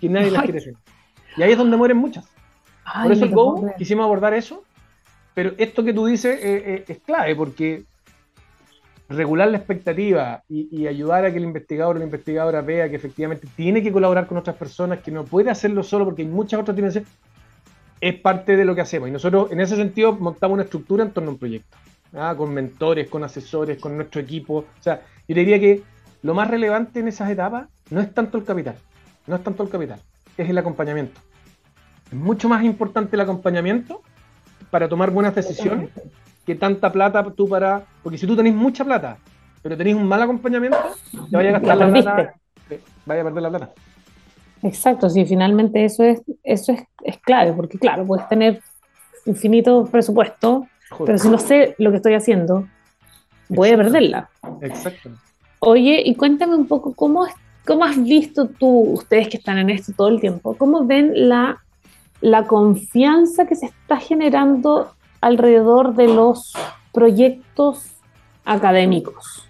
[0.00, 0.74] que nadie las quiere hacer.
[1.36, 2.26] Y ahí es donde mueren muchas.
[3.02, 4.64] por eso el Go quisimos abordar eso,
[5.34, 7.84] pero esto que tú dices eh, eh, es clave, porque
[9.12, 13.46] regular la expectativa y, ayudar a que el investigador o la investigadora vea que efectivamente
[13.56, 16.76] tiene que colaborar con otras personas, que no puede hacerlo solo porque hay muchas otras
[16.76, 17.08] dimensiones,
[18.00, 19.08] es parte de lo que hacemos.
[19.08, 21.76] Y nosotros en ese sentido montamos una estructura en torno a un proyecto,
[22.14, 22.34] ¿ah?
[22.36, 24.58] con mentores, con asesores, con nuestro equipo.
[24.58, 25.82] O sea, yo diría que
[26.22, 28.76] lo más relevante en esas etapas no es tanto el capital,
[29.26, 30.00] no es tanto el capital,
[30.36, 31.20] es el acompañamiento.
[32.10, 34.02] Es mucho más importante el acompañamiento
[34.70, 35.90] para tomar buenas decisiones
[36.46, 37.82] que tanta plata tú para.
[38.02, 39.18] Porque si tú tenés mucha plata,
[39.62, 40.78] pero tenés un mal acompañamiento,
[41.30, 42.34] te vaya a gastar la, plata.
[43.06, 43.70] Vaya a perder la plata.
[44.62, 46.72] Exacto, sí, finalmente eso es, eso
[47.04, 48.60] es, clave, porque claro, puedes tener
[49.26, 50.68] infinito presupuesto,
[51.04, 52.68] pero si no sé lo que estoy haciendo,
[53.48, 54.30] voy a perderla.
[54.60, 55.10] Exacto.
[55.58, 57.26] Oye, y cuéntame un poco cómo,
[57.66, 61.60] cómo has visto tú, ustedes que están en esto todo el tiempo, cómo ven la,
[62.20, 66.52] la confianza que se está generando alrededor de los
[66.92, 67.92] proyectos
[68.44, 69.48] académicos.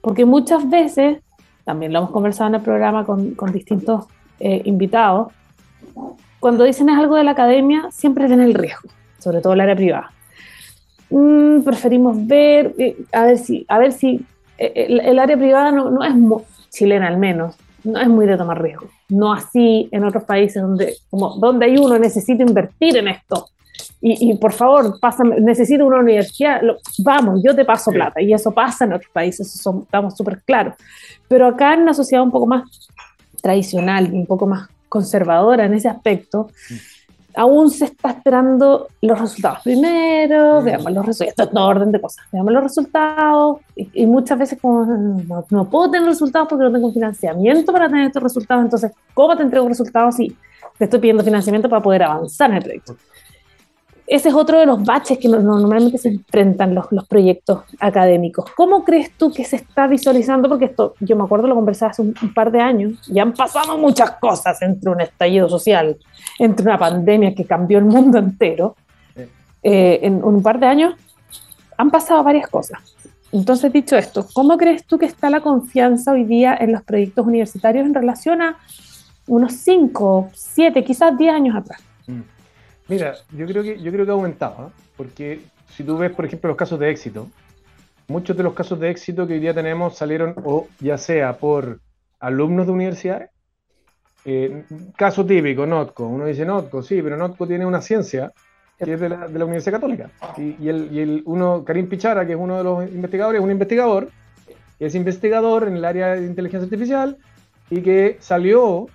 [0.00, 1.18] Porque muchas veces,
[1.64, 4.04] también lo hemos conversado en el programa con, distintos
[4.38, 5.32] eh, invitados,
[6.38, 9.74] cuando dicen es algo de la academia, siempre tiene el riesgo, sobre todo el área
[9.74, 10.12] privada.
[11.10, 14.24] Mm, preferimos ver, eh, a ver si, a ver si
[14.58, 16.12] eh, el, área privada no, no es
[16.70, 18.86] chilena al menos, no es muy de tomar riesgo.
[19.08, 23.48] No así en otros países donde, como, donde hay uno necesita invertir en esto
[24.00, 26.60] y, por favor, pásame, necesito una universidad,
[26.98, 28.20] vamos, yo te paso plata.
[28.20, 30.74] Y eso pasa en otros países, eso estamos súper claros.
[31.26, 32.64] Pero acá en una sociedad un poco más
[33.42, 36.74] tradicional y un poco más conservadora en ese aspecto, mm.
[37.34, 40.64] aún se está esperando los resultados primero, mm.
[40.64, 44.58] veamos los resultados, esto es no orden de cosas, veamos los resultados, y, muchas veces
[44.60, 48.92] como no, no, puedo tener resultados porque no tengo financiamiento para tener estos resultados, entonces,
[49.14, 50.36] ¿cómo te entrego resultados si
[50.78, 52.96] te estoy pidiendo financiamiento para poder avanzar en el proyecto?
[54.06, 58.50] Ese es otro de los baches que normalmente se enfrentan los, los, proyectos académicos.
[58.56, 60.48] ¿Cómo crees tú que se está visualizando?
[60.48, 63.76] Porque esto, yo me acuerdo, lo conversaba hace un, par de años, y han pasado
[63.78, 65.96] muchas cosas entre un estallido social,
[66.38, 68.76] entre una pandemia que cambió el mundo entero.
[69.62, 70.94] Eh, en un par de años
[71.76, 72.78] han pasado varias cosas.
[73.32, 77.26] Entonces, dicho esto, ¿cómo crees tú que está la confianza hoy día en los proyectos
[77.26, 78.56] universitarios en relación a
[79.26, 81.80] unos 5, 7, quizás 10 años atrás?
[82.06, 82.35] Mm.
[82.88, 84.82] Mira, yo creo que, yo creo que ha aumentado, ¿eh?
[84.96, 87.28] porque si tú ves, por ejemplo, los casos de éxito,
[88.08, 91.80] muchos de los casos de éxito que hoy día tenemos salieron o ya sea por
[92.20, 93.30] alumnos de universidades,
[94.24, 94.64] eh,
[94.96, 98.32] caso típico, NOTCO, uno dice NOTCO, sí, pero NOTCO tiene una ciencia
[98.78, 100.10] que es de la, Universidad Católica.
[100.36, 104.10] Y, el, uno, Karim Pichara, que es uno de los investigadores, es un investigador,
[104.78, 107.16] es investigador en el área de inteligencia artificial
[107.70, 108.86] y que salió,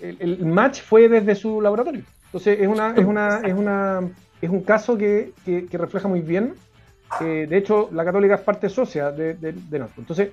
[0.00, 2.04] el, match fue desde su laboratorio.
[2.26, 4.00] Entonces es una, es una, es una,
[4.40, 6.54] es un caso que, que, refleja muy bien.
[7.20, 9.86] de hecho, la Católica es parte socia de, de, de.
[9.96, 10.30] Entonces,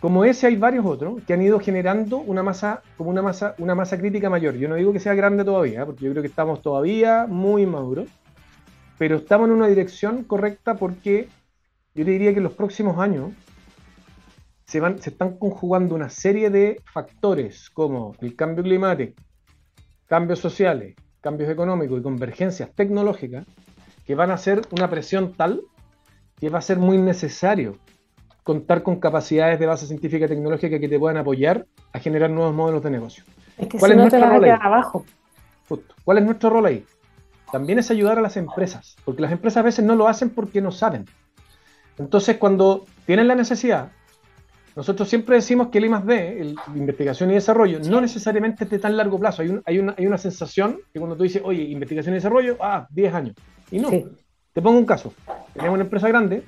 [0.00, 3.74] como ese hay varios otros que han ido generando una masa, como una masa, una
[3.74, 4.54] masa crítica mayor.
[4.54, 8.08] Yo no digo que sea grande todavía, porque yo creo que estamos todavía muy maduros,
[8.98, 11.28] pero estamos en una dirección correcta porque
[11.94, 13.32] yo te diría que en los próximos años
[14.66, 19.14] se, van, se están conjugando una serie de factores como el cambio climático,
[20.06, 20.94] cambios sociales,
[21.26, 23.44] cambios económicos y convergencias tecnológicas
[24.06, 25.60] que van a hacer una presión tal
[26.38, 27.78] que va a ser muy necesario
[28.44, 32.54] contar con capacidades de base científica y tecnológica que te puedan apoyar a generar nuevos
[32.54, 33.24] modelos de negocio.
[33.58, 34.50] Es que ¿Cuál es nuestro rol ahí?
[34.50, 35.04] abajo.
[36.04, 36.84] ¿Cuál es nuestro rol ahí?
[37.50, 40.60] También es ayudar a las empresas, porque las empresas a veces no lo hacen porque
[40.60, 41.06] no saben.
[41.98, 43.90] Entonces, cuando tienen la necesidad,
[44.76, 48.94] nosotros siempre decimos que el I+D, el, investigación y desarrollo, no necesariamente es de tan
[48.94, 49.40] largo plazo.
[49.40, 52.86] Hay, hay, una, hay, una, sensación que cuando tú dices, oye, investigación y desarrollo, ah,
[52.90, 53.36] 10 años.
[53.70, 53.90] Y no.
[54.52, 55.14] Te pongo un caso.
[55.54, 56.44] Tenemos una empresa grande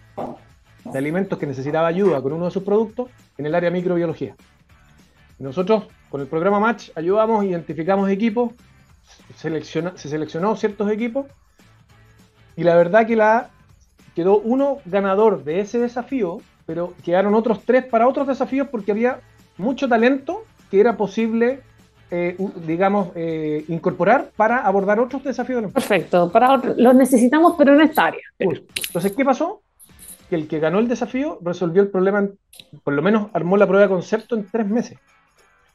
[0.84, 4.36] de alimentos que necesitaba ayuda con uno de sus productos en el área microbiología.
[5.38, 8.52] nosotros, con el programa Match, ayudamos, identificamos equipos,
[9.36, 11.26] se seleccionó ciertos equipos
[12.56, 13.50] y la verdad que la,
[14.14, 19.20] quedó uno ganador de ese desafío, pero quedaron otros tres para otros desafíos porque había
[19.56, 21.60] mucho talento que era posible
[22.10, 25.72] eh, digamos, eh, incorporar para abordar otros desafíos.
[25.72, 28.20] Perfecto, para los necesitamos, pero en esta área.
[28.38, 29.62] Entonces, ¿qué pasó?
[30.28, 32.28] que el que ganó el desafío resolvió el problema,
[32.84, 34.98] por lo menos armó la prueba de concepto en tres meses.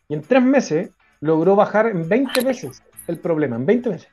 [0.07, 4.09] Y en tres meses logró bajar en 20 veces el problema, en 20 veces.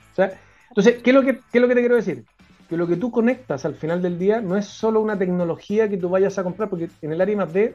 [0.68, 2.24] entonces, ¿qué es, lo que, ¿qué es lo que te quiero decir?
[2.70, 5.98] Que lo que tú conectas al final del día no es solo una tecnología que
[5.98, 7.74] tú vayas a comprar, porque en el área más D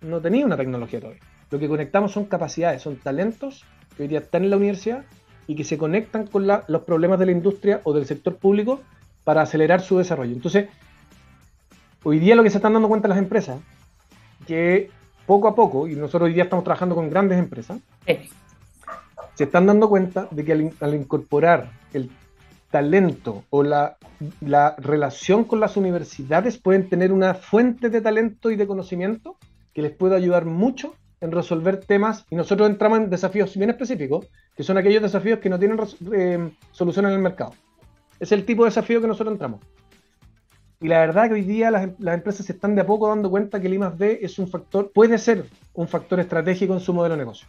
[0.00, 1.22] no tenía una tecnología todavía.
[1.50, 3.64] Lo que conectamos son capacidades, son talentos
[3.96, 5.04] que hoy día están en la universidad
[5.46, 8.80] y que se conectan con los problemas de la industria o del sector público
[9.22, 10.32] para acelerar su desarrollo.
[10.32, 10.68] Entonces,
[12.02, 13.60] hoy día lo que se están dando cuenta las empresas,
[14.46, 14.90] que
[15.26, 17.80] poco a poco, y nosotros hoy día estamos trabajando con grandes empresas,
[19.34, 22.10] se están dando cuenta de que al, incorporar el
[22.72, 23.98] talento o la,
[24.40, 29.36] la, relación con las universidades pueden tener una fuente de talento y de conocimiento
[29.72, 34.26] que les puede ayudar mucho en resolver temas y nosotros entramos en desafíos bien específicos,
[34.56, 35.78] que son aquellos desafíos que no tienen
[36.12, 37.52] eh, solución en el mercado.
[38.18, 39.60] Es el tipo de desafío que nosotros entramos.
[40.80, 43.60] Y la verdad que hoy día las, empresas se están de a poco dando cuenta
[43.60, 47.18] que el I+D es un factor, puede ser un factor estratégico en su modelo de
[47.18, 47.46] negocio.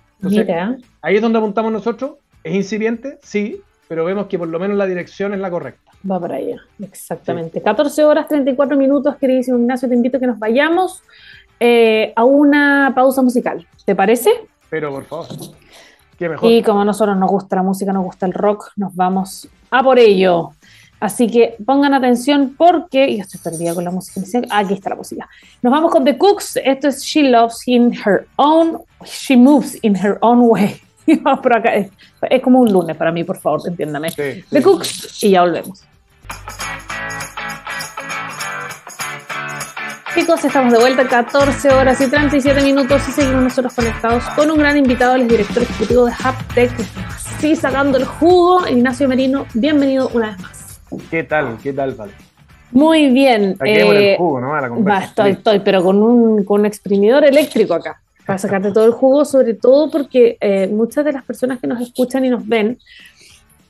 [1.01, 2.17] ahí es donde apuntamos nosotros.
[2.43, 5.91] Es incipiente, sí, pero vemos que por lo menos la dirección es la correcta.
[6.09, 7.61] Va para allá, exactamente.
[7.61, 11.01] 14 horas 34 minutos, queridísimo Ignacio, te invito a que nos vayamos
[11.59, 13.65] eh, a una pausa musical.
[13.85, 14.31] ¿Te parece?
[14.69, 15.27] Pero por favor.
[16.17, 16.51] Qué mejor.
[16.51, 19.83] Y como a nosotros nos gusta la música, nos gusta el rock, nos vamos a
[19.83, 20.51] por ello.
[21.03, 25.27] Así que pongan atención porque, y estoy perdida con la música aquí está la música.
[25.61, 29.97] Nos vamos con The Cooks, esto es She Loves in Her Own, She Moves in
[29.97, 30.79] Her Own Way.
[31.41, 34.11] por acá, es, como un lunes para mí, por favor, entiéndame.
[34.11, 35.83] The Cooks y ya volvemos.
[40.13, 44.59] Chicos, estamos de vuelta, 14 horas y 37 minutos y seguimos nosotros conectados con un
[44.59, 46.71] gran invitado, el director ejecutivo de Haptech,
[47.39, 49.47] sí sacando el jugo, Ignacio Merino.
[49.55, 50.81] Bienvenido una vez más.
[51.09, 51.57] ¿Qué tal?
[51.63, 52.13] ¿Qué tal, Vale?
[52.71, 53.55] Muy bien.
[53.65, 54.97] Eh, el jugo, ¿no?
[54.99, 59.25] estoy, estoy, pero con un, con un exprimidor eléctrico acá, para sacarte todo el jugo,
[59.25, 62.79] sobre todo porque eh, muchas de las personas que nos escuchan y nos ven,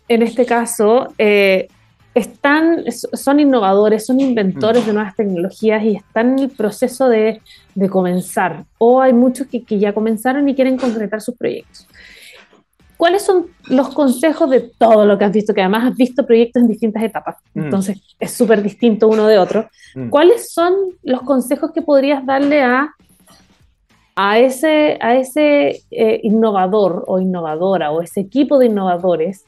[0.07, 1.67] en este caso, eh,
[2.13, 4.87] están, son innovadores, son inventores mm.
[4.87, 7.41] de nuevas tecnologías y están en el proceso de,
[7.73, 8.65] de comenzar.
[8.77, 11.87] O hay muchos que, que, ya comenzaron y quieren concretar sus proyectos.
[12.95, 15.53] ¿Cuáles son los consejos de todo lo que has visto?
[15.53, 17.63] Que además has visto proyectos en distintas etapas, mm.
[17.63, 19.69] entonces es súper distinto uno de otro.
[19.95, 20.09] Mm.
[20.09, 22.93] ¿Cuáles son los consejos que podrías darle a,
[24.15, 29.45] a ese, a ese eh, innovador o innovadora o ese equipo de innovadores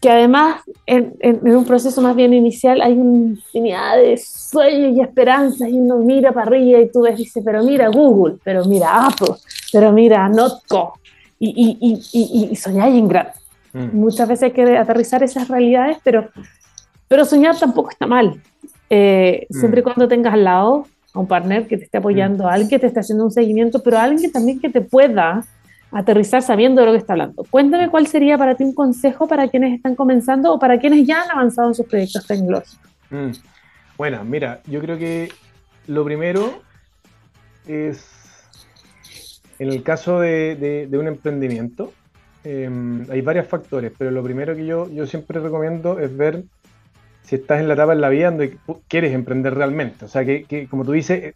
[0.00, 5.68] que además en, un proceso más bien inicial hay una infinidad de sueños y esperanzas
[5.68, 9.34] y uno mira para arriba y tú ves, dice, pero mira Google, pero mira Apple,
[9.72, 11.00] pero mira Notco
[11.40, 13.32] y, y, y, y soñar en grande.
[13.72, 13.98] Mm.
[13.98, 16.28] Muchas veces hay que aterrizar esas realidades, pero,
[17.08, 18.40] pero soñar tampoco está mal.
[18.90, 19.58] Eh, mm.
[19.58, 20.86] Siempre y cuando tengas al lado
[21.18, 23.82] a un partner que te esté apoyando, a alguien que te esté haciendo un seguimiento,
[23.82, 25.44] pero a alguien también que te pueda
[25.90, 27.44] aterrizar sabiendo de lo que está hablando.
[27.50, 31.22] Cuéntame cuál sería para ti un consejo para quienes están comenzando o para quienes ya
[31.22, 32.78] han avanzado en sus proyectos tecnológicos.
[33.10, 33.30] Mm.
[33.96, 35.30] Bueno, mira, yo creo que
[35.88, 36.62] lo primero
[37.66, 38.04] es,
[39.58, 41.92] en el caso de, un emprendimiento,
[42.44, 46.44] em, hay varios factores, pero lo primero que yo, yo siempre recomiendo es ver
[47.28, 48.56] si estás en la etapa en la vida donde
[48.88, 50.06] quieres emprender realmente.
[50.06, 51.34] O sea, que, que como tú dices,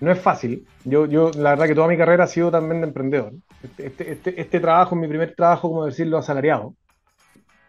[0.00, 0.66] no es fácil.
[0.84, 3.34] Yo, yo, la verdad que toda mi carrera ha sido también de emprendedor.
[3.62, 6.74] Este, este, este, este trabajo, mi primer trabajo, como decirlo, asalariado.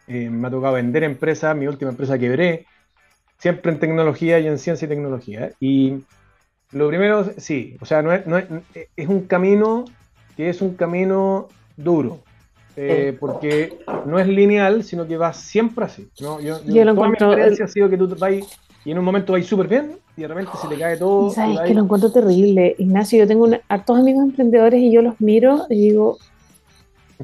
[0.07, 2.65] Eh, me ha tocado vender empresas, mi última empresa quebré,
[3.39, 5.51] siempre en tecnología y en ciencia y tecnología.
[5.59, 5.97] Y
[6.71, 8.45] lo primero, sí, o sea, no es, no es,
[8.95, 9.83] es un camino
[10.37, 12.23] que es un camino duro,
[12.75, 16.09] eh, porque no es lineal, sino que va siempre así.
[16.19, 16.39] ¿no?
[16.41, 18.33] Yo, yo, lo toda mi experiencia ha sido que tú vas
[18.85, 21.31] y en un momento vais súper bien y de repente se te cae todo.
[21.31, 23.19] ¿Sabes que lo encuentro terrible, Ignacio?
[23.19, 23.49] Yo tengo
[23.85, 26.17] todos amigos emprendedores y yo los miro y digo.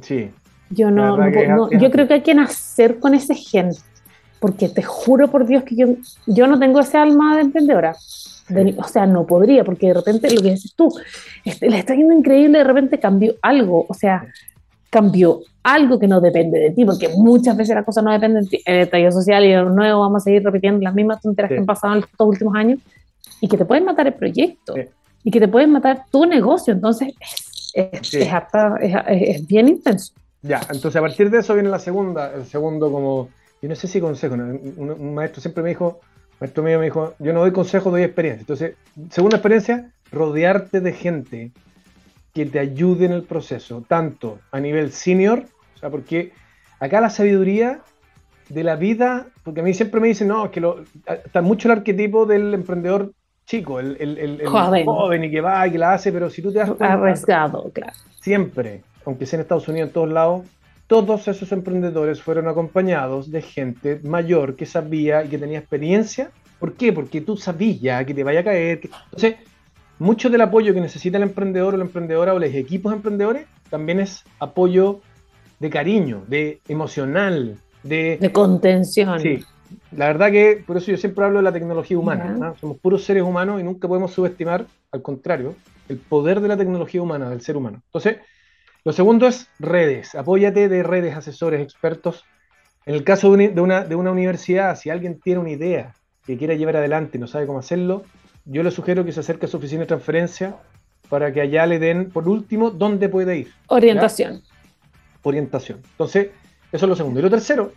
[0.02, 0.32] Sí.
[0.72, 3.72] Yo no, yo creo que hay que nacer con ese gen,
[4.40, 5.88] porque te juro por Dios que yo,
[6.26, 7.94] yo no tengo ese alma de emprendedora.
[8.78, 10.90] o sea, no podría, porque de repente lo que dices tú,
[11.44, 14.26] este, le está yendo increíble, de repente cambió algo, o sea,
[14.92, 18.50] cambió algo que no depende de ti, porque muchas veces las cosas no dependen de
[18.50, 18.62] ti.
[18.66, 21.66] El estallido social y de nuevo vamos a seguir repitiendo las mismas tonterías que han
[21.66, 22.80] pasado en estos últimos años
[23.40, 24.76] y que te pueden matar el proyecto
[25.24, 26.74] y que te pueden matar tu negocio.
[26.74, 27.14] Entonces,
[27.74, 30.14] es, es, bien intenso.
[30.42, 33.30] Ya, entonces a partir de eso viene la segunda, el segundo como,
[33.62, 36.02] yo no sé si consejo, un, maestro siempre me dijo,
[36.40, 38.42] maestro mío me dijo, yo no doy consejo, doy experiencia.
[38.42, 38.76] Entonces,
[39.10, 41.52] segunda experiencia, rodearte de gente
[42.34, 46.32] que te ayude en el proceso, tanto a nivel senior, o sea, porque
[46.80, 47.82] acá la sabiduría
[48.50, 51.68] de la vida, porque a mí siempre me dicen, no, es que lo, está mucho
[51.68, 53.12] el arquetipo del emprendedor
[53.46, 55.24] chico, el, el, joven.
[55.24, 57.94] y que va y que la hace, pero si tú te das cuenta, arriesgado, claro.
[58.22, 60.46] Siempre, aunque sea en Estados Unidos, en todos lados,
[60.88, 66.32] todos esos emprendedores fueron acompañados de gente mayor que sabía y que tenía experiencia.
[66.60, 66.94] ¿Por qué?
[66.94, 68.82] Porque tú sabías que te vaya a caer.
[69.06, 69.36] Entonces,
[70.02, 74.00] mucho del apoyo que necesita el emprendedor o la emprendedora o los equipos emprendedores también
[74.00, 75.00] es apoyo
[75.60, 79.20] de cariño, de emocional, de, de contención.
[79.20, 79.46] Sí,
[79.92, 82.56] la verdad que por eso yo siempre hablo de la tecnología humana.
[82.60, 85.56] Somos puros seres humanos y nunca podemos subestimar, al contrario,
[85.88, 87.84] el poder de la tecnología humana, del ser humano.
[87.86, 88.18] Entonces,
[88.84, 90.16] lo segundo es redes.
[90.16, 92.26] Apóyate de redes, asesores, expertos.
[92.88, 95.94] En el caso de una, de una universidad, si alguien tiene una idea
[96.26, 98.04] que quiera llevar adelante y no sabe cómo hacerlo,
[98.52, 100.56] yo le sugiero que se acerque a su oficina de transferencia
[101.10, 103.52] para que allá le den, por último, dónde puede ir.
[103.68, 104.42] Orientación.
[105.24, 105.80] Orientación.
[105.92, 106.30] Entonces,
[106.72, 107.20] eso es lo segundo.
[107.20, 107.74] Y lo tercero,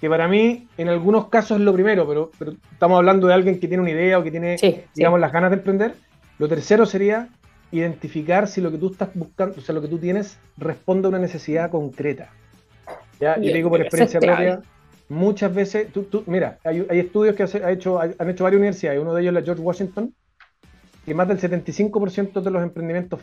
[0.00, 3.60] que para mí en algunos casos es lo primero, pero, pero estamos hablando de alguien
[3.60, 4.56] que tiene una idea o que tiene,
[4.94, 5.94] digamos, las ganas de emprender.
[6.38, 7.28] Lo tercero sería
[7.72, 11.10] identificar si lo que tú estás buscando, o sea, lo que tú tienes responde a
[11.10, 12.30] una necesidad concreta.
[13.20, 13.38] ¿Ya?
[13.38, 14.62] Yo digo por experiencia propia,
[15.10, 19.12] muchas veces, tú, tú, mira, hay, estudios que ha hecho, han hecho varias universidades, uno
[19.12, 20.14] de ellos la George Washington,
[21.04, 23.20] que más del 75% de los emprendimientos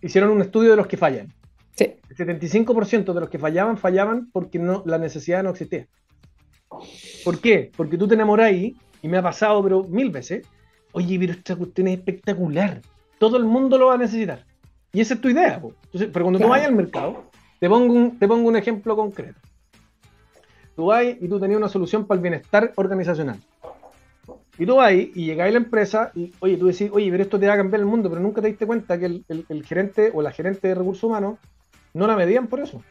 [0.00, 1.32] hicieron un estudio de los que fallan.
[1.72, 1.94] Sí.
[2.08, 5.86] El 75% de los que fallaban, fallaban porque no, la necesidad no existía.
[7.24, 7.72] ¿Por qué?
[7.76, 10.46] Porque tú te enamoras y me ha pasado, pero mil veces,
[10.92, 12.80] oye, pero esta cuestión es espectacular,
[13.18, 14.44] todo el mundo lo va a necesitar.
[14.92, 15.54] Y esa es tu idea.
[15.54, 17.24] Entonces, pero cuando tú vayas al mercado,
[17.58, 19.40] te pongo, un, te pongo un ejemplo concreto.
[20.76, 23.38] Tú vas y tú tenías una solución para el bienestar organizacional.
[24.58, 27.40] Y tú vas y llegáis a la empresa y, oye, tú decís, oye, pero esto
[27.40, 30.20] te va a cambiar el mundo, pero nunca te diste cuenta que el, gerente o
[30.20, 31.38] la gerente de recursos humanos
[31.94, 32.82] no la medían por eso.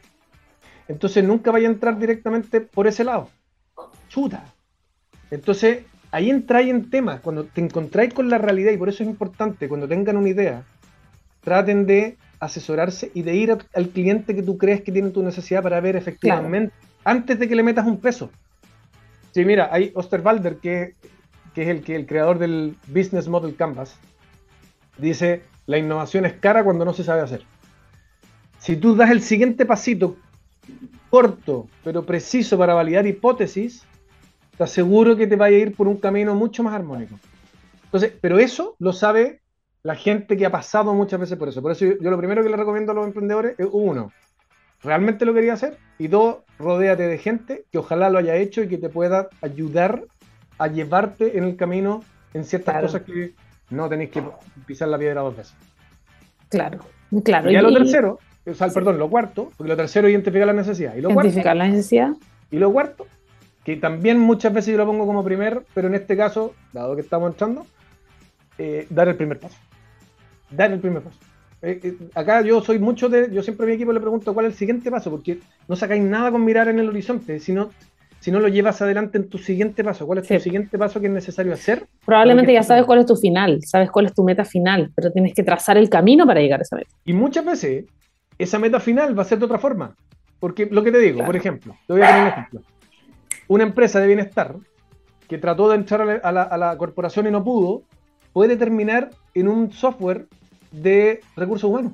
[0.88, 3.28] Entonces nunca vaya a entrar directamente por ese lado.
[4.08, 4.44] Chuta.
[5.30, 9.08] Entonces ahí entráis en temas, cuando te encontráis con la realidad, y por eso es
[9.08, 10.64] importante, cuando tengan una idea,
[11.40, 15.62] traten de asesorarse y de ir al cliente que tú crees que tiene tu necesidad
[15.62, 16.72] para ver efectivamente
[17.04, 18.30] antes de que le metas un peso.
[19.32, 20.94] Sí, mira, hay Osterwalder, que,
[21.54, 23.98] que es el, que, el creador del Business Model Canvas,
[24.98, 27.44] dice, la innovación es cara cuando no se sabe hacer.
[28.58, 30.16] Si tú das el siguiente pasito,
[31.10, 33.84] corto, pero preciso para validar hipótesis,
[34.56, 37.18] te aseguro que te vaya a ir por un camino mucho más armónico.
[37.84, 39.40] Entonces, pero eso lo sabe
[39.82, 41.62] la gente que ha pasado muchas veces por eso.
[41.62, 44.12] Por eso yo, yo lo primero que le recomiendo a los emprendedores es, uno,
[44.82, 45.78] realmente lo quería hacer.
[45.98, 50.04] Y dos, rodéate de gente que ojalá lo haya hecho y que te pueda ayudar
[50.58, 52.02] a llevarte en el camino
[52.34, 53.34] en ciertas cosas que
[53.70, 54.22] no tenéis que
[54.66, 55.54] pisar la piedra dos veces.
[56.48, 56.80] Claro,
[57.24, 57.50] claro.
[57.50, 60.52] Y a lo tercero, o sea, perdón, lo cuarto, porque lo tercero es identificar la
[60.52, 60.94] necesidad.
[60.96, 62.10] Y lo identificar la necesidad.
[62.50, 63.06] Y lo cuarto,
[63.64, 67.02] que también muchas veces yo lo pongo como primer, pero en este caso, dado que
[67.02, 67.66] estamos entrando,
[68.58, 69.56] eh, dar el primer paso.
[70.50, 71.18] Dar el primer paso.
[71.62, 74.46] Eh, eh, acá yo soy mucho de, yo siempre a mi equipo le pregunto cuál
[74.46, 75.38] es el siguiente paso, porque
[75.68, 77.70] no sacáis nada con mirar en el horizonte, sino
[78.18, 80.06] si no lo llevas adelante en tu siguiente paso.
[80.06, 81.86] ¿Cuál es tu siguiente paso que es necesario hacer?
[82.04, 85.34] Probablemente ya sabes cuál es tu final, sabes cuál es tu meta final, pero tienes
[85.34, 86.90] que trazar el camino para llegar a esa meta.
[87.04, 87.86] Y muchas veces
[88.38, 89.94] esa meta final va a ser de otra forma.
[90.38, 92.62] Porque lo que te digo, por ejemplo, te voy a poner un ejemplo.
[93.48, 94.56] Una empresa de bienestar
[95.28, 97.82] que trató de entrar a la, a la corporación y no pudo,
[98.32, 100.26] puede terminar en un software
[100.70, 101.92] de recursos humanos.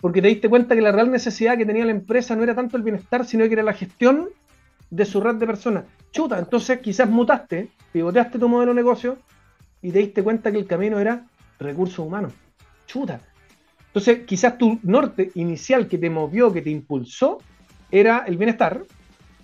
[0.00, 2.76] Porque te diste cuenta que la real necesidad que tenía la empresa no era tanto
[2.76, 4.28] el bienestar, sino que era la gestión
[4.90, 5.84] de su red de personas.
[6.12, 9.18] Chuta, entonces quizás mutaste, pivoteaste tu modelo de negocio
[9.82, 11.26] y te diste cuenta que el camino era
[11.58, 12.32] recursos humanos.
[12.86, 13.20] Chuta.
[13.88, 17.38] Entonces, quizás tu norte inicial que te movió, que te impulsó,
[17.90, 18.84] era el bienestar,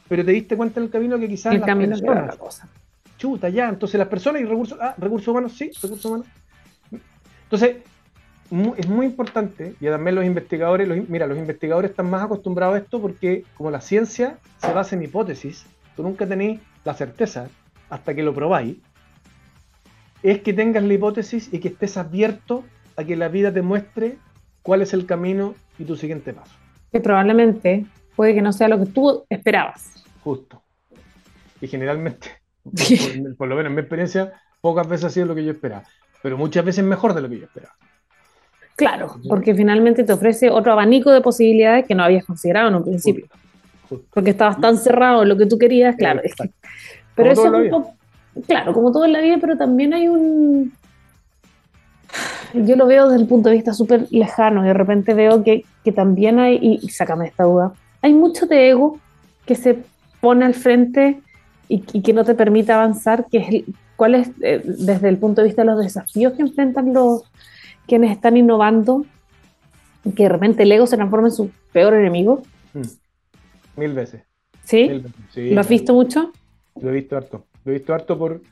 [0.09, 2.37] pero te diste cuenta en el camino que quizás el las camino personas.
[2.37, 2.69] cosa.
[3.17, 3.69] Chuta, ya.
[3.69, 4.79] Entonces, las personas y recursos.
[4.81, 6.27] Ah, recursos humanos, sí, recursos humanos.
[7.45, 7.77] Entonces,
[8.77, 13.01] es muy importante, y también los investigadores, mira, los investigadores están más acostumbrados a esto
[13.01, 15.67] porque como la ciencia se basa en hipótesis,
[15.97, 17.49] tú nunca tenéis la certeza
[17.89, 18.77] hasta que lo probáis,
[20.23, 22.65] es que tengas la hipótesis y que estés abierto
[22.97, 24.19] a que la vida te muestre
[24.63, 26.55] cuál es el camino y tu siguiente paso.
[26.93, 27.87] Que probablemente
[28.17, 30.05] puede que no sea lo que tú esperabas.
[30.23, 30.63] Justo.
[31.61, 32.31] Y generalmente,
[33.39, 35.85] por lo menos en mi experiencia, pocas veces ha sido lo que yo esperaba,
[36.25, 37.75] pero muchas veces mejor de lo que yo esperaba.
[38.77, 42.83] Claro, porque finalmente te ofrece otro abanico de posibilidades que no habías considerado en un
[42.83, 43.27] principio.
[44.09, 46.22] Porque estabas tan cerrado en lo que tú querías, claro.
[47.14, 47.95] pero eso es un poco,
[48.47, 50.72] claro, como todo en la vida, pero también hay un...
[52.55, 55.66] Yo lo veo desde el punto de vista súper lejano y de repente veo que,
[55.95, 58.99] también hay, y, sácame esta duda, hay mucho de ego
[59.45, 59.77] que se
[60.22, 61.20] pone al frente
[61.69, 63.65] y, que no te permite avanzar, que es
[63.97, 67.25] cuál es eh, desde el punto de vista de los desafíos que enfrentan los,
[67.87, 69.05] quienes están innovando,
[70.17, 72.43] que de repente el ego se transforma en su peor enemigo?
[72.75, 73.81] Mm.
[73.81, 74.23] Mil veces.
[74.62, 75.03] ¿Sí?
[75.35, 76.33] ¿Lo has visto mucho?
[76.81, 77.47] Lo he visto harto.
[77.65, 78.43] Lo he visto harto por...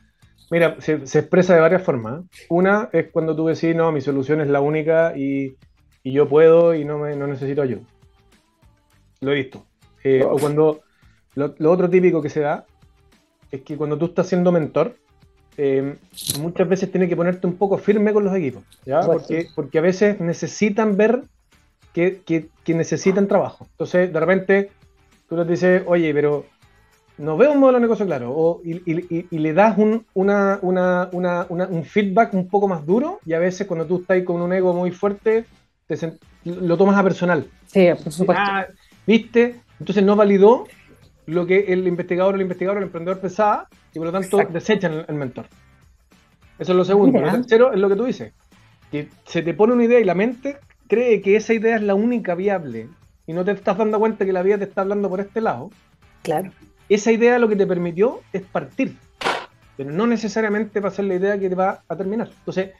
[0.50, 2.24] Mira, se, expresa de varias formas.
[2.50, 5.56] Una es cuando tú decís, no, mi solución es la única y,
[6.04, 7.82] yo puedo y no, me, no necesito ayuda.
[9.20, 9.64] Lo he visto.
[10.04, 10.80] Eh, o cuando...
[11.34, 12.66] Lo, lo otro típico que se da
[13.52, 14.96] es que cuando tú estás siendo mentor,
[15.56, 15.96] eh,
[16.40, 19.00] muchas veces tienes que ponerte un poco firme con los equipos, ¿ya?
[19.02, 21.22] Porque, porque a veces necesitan ver
[21.92, 23.66] que, que, necesitan trabajo.
[23.72, 24.70] Entonces, de repente,
[25.28, 26.46] tú les dices, oye, pero
[27.18, 28.80] no veo un modelo de negocio claro, o, y,
[29.30, 33.38] y, le das un, una, una, una, un feedback un poco más duro, y a
[33.38, 35.44] veces cuando tú estás con un ego muy fuerte,
[36.44, 37.46] lo tomas a personal.
[37.66, 38.42] Sí, por supuesto.
[38.44, 38.66] Ah,
[39.06, 39.60] ¿Viste?
[39.78, 40.66] Entonces no validó
[41.26, 45.14] lo que el investigador, el investigador, el emprendedor pensaba, y por lo tanto desechan el,
[45.14, 45.46] mentor.
[46.58, 47.20] Eso es lo segundo.
[47.20, 48.32] Lo tercero es lo que tú dices,
[48.90, 50.58] que se te pone una idea y la mente
[50.88, 52.88] cree que esa idea es la única viable
[53.26, 55.70] y no te estás dando cuenta que la vida te está hablando por este lado.
[56.22, 56.50] Claro.
[56.88, 58.96] Esa idea lo que te permitió es partir,
[59.76, 62.30] pero no necesariamente va a ser la idea que te va a terminar.
[62.38, 62.72] Entonces,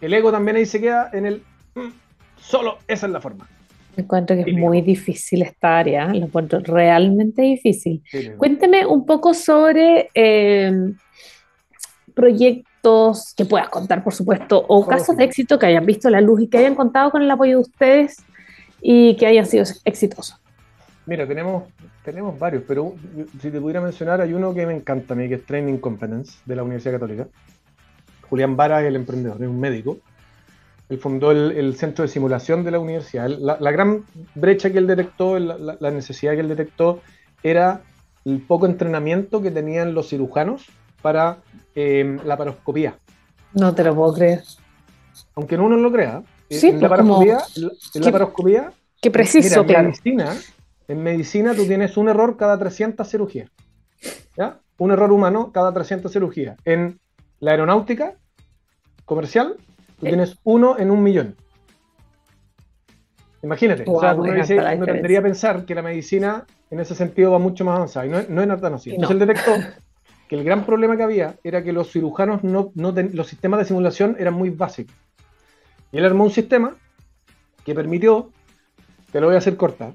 [0.00, 1.42] el ego también ahí se queda en el
[1.74, 1.88] mm,
[2.36, 3.48] solo esa es la forma.
[3.96, 8.02] Encuentro que es muy difícil esta área, lo encuentro realmente difícil.
[8.36, 10.96] Cuénteme un poco sobre em,
[12.14, 16.42] proyectos que puedas contar, por supuesto, o casos de éxito que hayan visto la luz
[16.42, 18.22] y que hayan contado con el apoyo de ustedes
[18.80, 20.40] y que hayan sido exitosos.
[21.06, 21.64] Mira, tenemos,
[22.04, 22.94] tenemos varios, pero
[23.40, 26.38] si te pudiera mencionar, hay uno que me encanta a mí, que es Training Competence
[26.46, 27.26] de la Universidad Católica.
[28.28, 29.98] Julián Vara es el emprendedor, es un médico
[30.90, 33.28] él fundó el, centro de simulación de la universidad.
[33.28, 37.00] La, gran brecha que él detectó, la, necesidad que él detectó,
[37.44, 37.82] era
[38.24, 40.66] el poco entrenamiento que tenían los cirujanos
[41.00, 41.38] para
[41.76, 42.98] eh, la paroscopía.
[43.54, 44.42] No te lo puedo creer.
[45.36, 47.38] Aunque no uno lo crea, eh, en, la pues, paroscopía,
[47.94, 50.36] en la paroscopía, qué preciso, en medicina,
[50.88, 53.48] en medicina tú tienes un error cada 300 cirugías.
[54.36, 54.58] ¿ya?
[54.76, 56.58] Un error humano cada 300 cirugías.
[56.64, 56.98] En
[57.38, 58.16] la aeronáutica
[59.04, 59.56] comercial
[60.00, 61.36] Tú tienes uno en un millón.
[63.42, 67.38] Imagínate, o sea, uno, dice, tendría que pensar que la medicina en ese sentido va
[67.38, 68.90] mucho más avanzada y no, no es tan así.
[68.90, 69.52] Entonces él detectó
[70.28, 73.64] que el gran problema que había era que los cirujanos no, no los sistemas de
[73.64, 74.94] simulación eran muy básicos.
[75.90, 76.76] Y él armó un sistema
[77.64, 78.30] que permitió
[79.10, 79.94] te lo voy a hacer corta,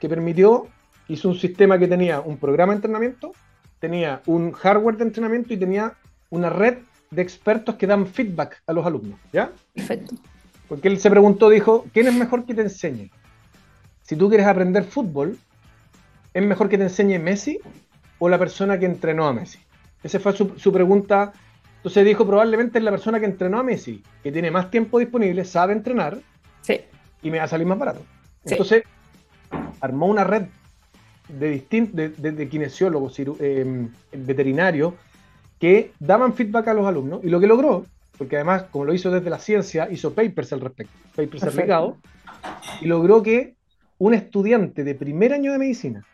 [0.00, 0.66] que permitió,
[1.08, 3.32] hizo un sistema que tenía un programa de entrenamiento,
[3.78, 5.94] tenía un hardware de entrenamiento y tenía
[6.30, 6.78] una red
[7.10, 9.52] de expertos que dan feedback a los alumnos, ¿ya?
[9.74, 10.14] Perfecto.
[10.68, 13.10] Porque él se preguntó, dijo, ¿quién es mejor que te enseñe?
[14.02, 15.38] Si tú quieres aprender fútbol,
[16.34, 17.58] ¿es mejor que te enseñe Messi
[18.18, 19.58] o la persona que entrenó a Messi?
[20.02, 21.32] Esa fue su, su pregunta.
[21.76, 25.44] Entonces dijo, probablemente es la persona que entrenó a Messi, que tiene más tiempo disponible,
[25.44, 26.18] sabe entrenar
[26.62, 26.80] Sí.
[27.22, 28.00] y me va a salir más barato.
[28.44, 28.54] Sí.
[28.54, 28.82] Entonces,
[29.80, 30.46] armó una red
[31.28, 34.94] de, de, de- de kinesiólogos, eh, veterinarios,
[35.58, 37.86] que daban feedback a los alumnos y lo que logró,
[38.18, 41.96] porque además, como lo hizo desde la ciencia, hizo papers al respecto, papers aplicados,
[42.80, 43.54] y logró que
[43.98, 46.04] un estudiante de primer año de medicina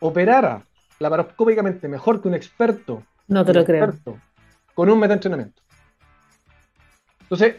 [0.00, 0.64] operara
[0.98, 3.92] laparoscópicamente mejor que un experto No te lo creo.
[4.74, 5.62] con un metaentrenamiento.
[7.22, 7.56] Entonces,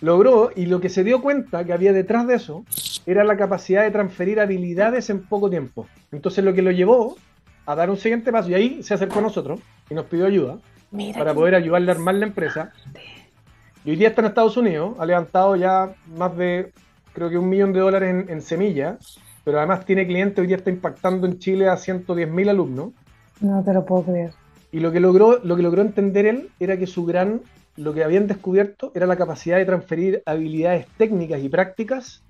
[0.00, 2.64] logró, y lo que se dio cuenta que había detrás de eso,
[3.06, 5.86] era la capacidad de transferir habilidades en poco tiempo.
[6.12, 7.16] Entonces, lo que lo llevó
[7.72, 10.58] a dar un siguiente paso, y ahí se acercó a nosotros y nos pidió ayuda
[10.90, 11.18] Mira.
[11.18, 12.72] para poder ayudarle a armar la empresa.
[13.84, 16.72] Y hoy día está en Estados Unidos, ha levantado ya más de,
[17.12, 20.56] creo que un millón de dólares en, en semillas, pero además tiene clientes, hoy día
[20.56, 22.92] está impactando en Chile a 110.000 alumnos.
[23.40, 24.32] No te lo puedo creer.
[24.72, 27.40] Y lo que logró, lo que logró entender él era que su gran,
[27.76, 32.22] lo que habían descubierto era la capacidad de transferir habilidades técnicas y prácticas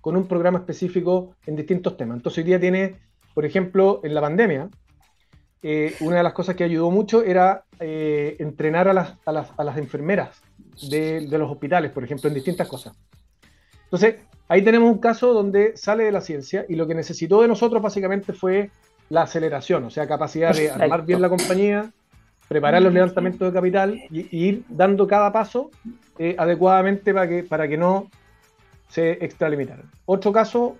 [0.00, 2.18] con un programa específico en distintos temas.
[2.18, 2.96] Entonces hoy día tiene,
[3.34, 4.68] por ejemplo, en la pandemia,
[5.68, 9.48] eh, una de las cosas que ayudó mucho era eh, entrenar a las, a las,
[9.56, 10.40] a las enfermeras
[10.88, 12.96] de, de los hospitales, por ejemplo, en distintas cosas.
[13.82, 17.48] Entonces, ahí tenemos un caso donde sale de la ciencia y lo que necesitó de
[17.48, 18.70] nosotros básicamente fue
[19.08, 20.82] la aceleración, o sea, capacidad de Perfecto.
[20.84, 21.90] armar bien la compañía,
[22.46, 25.70] preparar los levantamientos de capital y, y ir dando cada paso
[26.18, 28.08] eh, adecuadamente para que, para que no
[28.88, 29.90] se extralimitaran.
[30.04, 30.76] Otro caso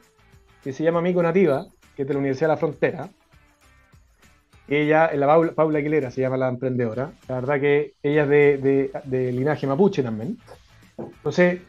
[0.62, 1.66] que se llama Mico Nativa,
[1.96, 3.08] que es de la Universidad de la Frontera.
[4.68, 7.12] Ella, la Paula, Aguilera se llama la emprendedora.
[7.28, 10.38] La verdad que ella es de, de- de linaje mapuche también.
[10.98, 11.60] Entonces,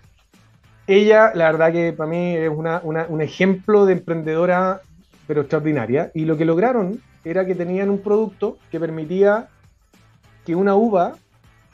[0.87, 4.81] ella, la verdad que para mí es una- un ejemplo de emprendedora,
[5.27, 6.11] pero extraordinaria.
[6.13, 9.49] Y lo que lograron era que tenían un producto que permitía
[10.45, 11.13] que una uva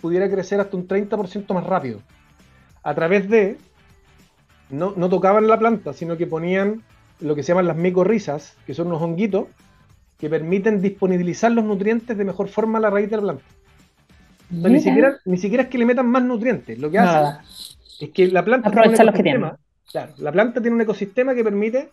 [0.01, 1.99] pudiera crecer hasta un 30% más rápido.
[2.84, 3.57] A través de,
[4.69, 6.82] no, no tocaban la planta, sino que ponían
[7.19, 9.47] lo que se llaman las micorrizas, que son unos honguitos
[10.24, 13.43] que permiten disponibilizar los nutrientes de mejor forma a la raíz de la planta.
[14.61, 17.43] Sea, ni, siquiera, ni siquiera es que le metan más nutrientes, lo que hacen Nada.
[17.99, 19.57] es que la planta Aprovechar tiene los que ecosistema-
[19.91, 21.89] Claro, la planta tiene un ecosistema que permite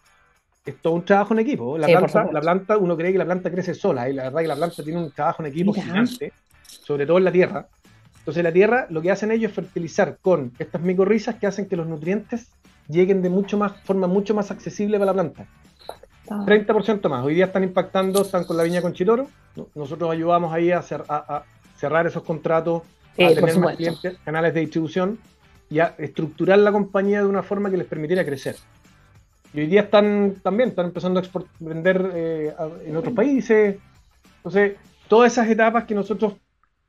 [0.65, 1.77] es todo un trabajo en equipo.
[1.77, 2.33] La, Sí, planta, supuesto.
[2.33, 4.85] la planta, uno cree que la planta crece sola, y la verdad que la planta
[4.85, 5.83] tiene un trabajo en equipo Mira.
[5.85, 6.33] gigante,
[6.69, 7.67] sobre todo en la tierra.
[8.19, 11.75] Entonces la tierra lo que hacen ellos es fertilizar con estas micorrizas que hacen que
[11.75, 12.47] los nutrientes
[12.87, 15.47] lleguen de mucho más forma mucho más accesible para la planta.
[16.31, 17.25] Ah, 30% más.
[17.25, 19.29] Hoy día están impactando, están con la viña Conchitoro.
[19.57, 21.45] No- Nosotros ayudamos ahí a, cer- a- a
[21.77, 22.83] cerrar esos contratos,
[23.17, 25.19] Sí, a tener más clientes, canales de distribución
[25.69, 28.57] y a estructurar la compañía de una forma que les permitiera crecer.
[29.53, 31.23] Y hoy día están también, están empezando a
[31.59, 32.55] vender eh,
[32.87, 33.79] en otros países.
[34.37, 34.77] Entonces,
[35.09, 36.35] todas esas etapas que nosotros...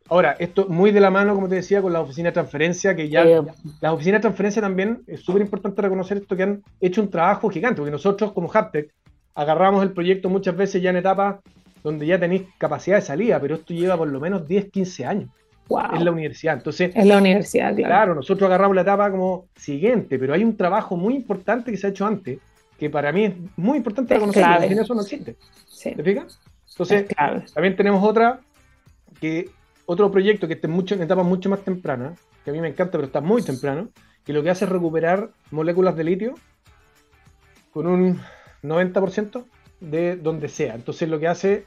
[0.09, 3.09] Ahora, esto muy de la mano, como te decía, con la oficina de transferencia, que
[3.09, 3.23] ya...
[3.23, 3.41] Eh,
[3.81, 7.49] Las oficinas de transferencia también es súper importante reconocer esto que han hecho un trabajo
[7.49, 8.93] gigante, porque nosotros como Haptech
[9.35, 11.37] agarramos el proyecto muchas veces ya en etapas
[11.83, 15.29] donde ya tenéis capacidad de salida, pero esto lleva por lo menos 10, 15 años
[15.67, 15.95] wow.
[15.95, 16.55] en la universidad.
[16.55, 17.89] Entonces, Es la universidad, claro.
[17.89, 21.87] claro, nosotros agarramos la etapa como siguiente, pero hay un trabajo muy importante que se
[21.87, 22.39] ha hecho antes,
[22.77, 25.35] que para mí es muy importante Es reconocer, porque sin eso no existe.
[25.67, 26.39] Sí, ¿Te fijas?
[26.65, 27.07] es Entonces,
[27.53, 28.41] también tenemos otra,
[29.19, 29.49] que
[29.85, 32.67] otro proyecto que está en, mucho, en etapas mucho más tempranas, que a mí me
[32.67, 33.89] encanta, pero está muy temprano,
[34.23, 36.33] que lo que hace es recuperar moléculas de litio
[37.71, 38.19] con un
[38.63, 39.43] 90%
[39.79, 40.75] de donde sea.
[40.75, 41.65] Entonces lo que hace,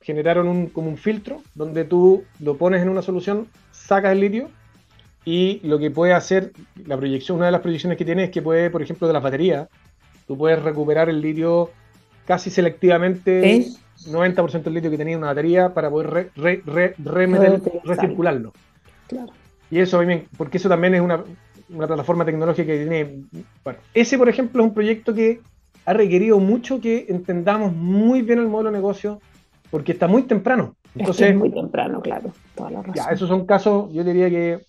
[0.00, 4.48] generaron un, como un filtro donde tú lo pones en una solución, sacas el litio
[5.24, 6.52] y lo que puede hacer,
[6.86, 9.22] la proyección, una de las proyecciones que tiene es que puede, por ejemplo, de las
[9.22, 9.68] baterías,
[10.26, 11.70] tú puedes recuperar el litio
[12.26, 13.76] casi selectivamente, Sí.
[14.10, 16.54] 90% del litio que tenía una batería para poder re-
[17.84, 18.52] recircularlo.
[19.08, 19.32] Claro.
[19.70, 21.22] Y eso a mí me- porque eso también es una,
[21.68, 23.24] una plataforma tecnológica que tiene.
[23.62, 25.40] Bueno, ese, por ejemplo, es un proyecto que
[25.90, 29.20] ha requerido mucho que entendamos muy bien el modelo de negocio,
[29.72, 30.76] porque está muy temprano.
[30.94, 32.32] Entonces, es muy temprano, claro.
[32.54, 32.94] Toda la razón.
[32.94, 34.60] ya, esos son casos, yo diría que,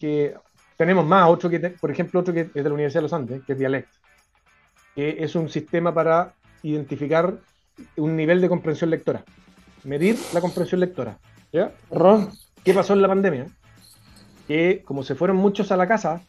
[0.00, 0.34] que
[0.76, 3.12] tenemos más, otro que, te- por ejemplo, otro que es de la Universidad de los
[3.12, 3.88] Andes, que es Dialect,
[4.96, 6.32] que es un sistema para
[6.64, 7.34] identificar
[7.96, 9.22] un nivel de comprensión lectora,
[9.84, 11.18] medir la comprensión lectora.
[11.52, 11.70] ¿ya?
[12.64, 13.46] ¿Qué pasó en la pandemia?
[14.48, 16.20] Que como se fueron muchos a la casa,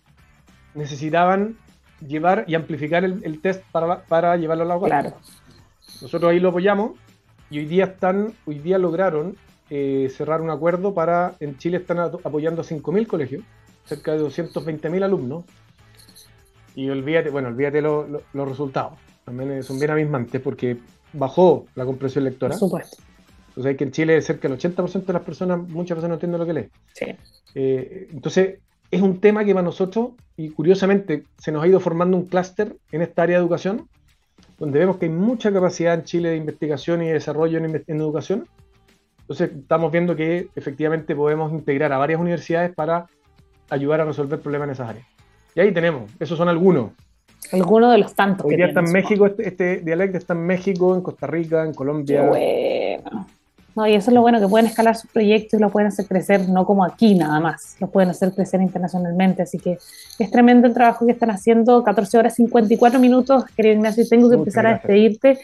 [0.76, 1.58] necesitaban
[2.06, 5.14] llevar y amplificar el, test para, para llevarlo a la Claro.
[6.02, 6.92] Nosotros ahí lo apoyamos
[7.50, 9.36] y hoy día están, hoy día lograron
[9.70, 13.44] eh, cerrar un acuerdo para, en Chile están apoyando a 5.000 colegios,
[13.86, 15.46] cerca de 220.000 alumnos.
[16.76, 18.94] Y olvídate, bueno, olvídate los resultados.
[19.24, 20.78] También son bien abismantes porque
[21.14, 22.52] bajó la comprensión lectora.
[22.52, 22.98] Por supuesto.
[23.50, 26.40] Entonces hay que en Chile cerca del 80% de las personas, muchas veces no entienden
[26.42, 26.70] lo que lee.
[26.94, 27.06] Sí.
[27.56, 28.60] Eh, entonces,
[28.96, 32.76] es un tema que para nosotros, y curiosamente, se nos ha ido formando un clúster
[32.92, 33.88] en esta área de educación,
[34.58, 38.48] donde vemos que hay mucha capacidad en Chile de investigación y desarrollo en, educación.
[39.22, 43.08] Entonces, estamos viendo que efectivamente podemos integrar a varias universidades para
[43.70, 45.08] ayudar a resolver problemas en esas áreas.
[45.56, 46.92] Y ahí tenemos, esos son algunos.
[47.52, 48.46] Algunos de los tantos.
[48.46, 51.74] Hoy día está en México, este, este, dialecto está en México, en Costa Rica, en
[51.74, 52.24] Colombia.
[52.24, 53.28] bueno.
[53.76, 56.06] No, y eso es lo bueno, que pueden escalar sus proyectos y lo pueden hacer
[56.06, 59.42] crecer, no como aquí nada más, lo pueden hacer crecer internacionalmente.
[59.42, 59.78] Así que
[60.18, 61.84] es tremendo el trabajo que están haciendo.
[61.84, 65.40] 14 horas 54 minutos, querido Ignacio, tengo que empezar a despedirte.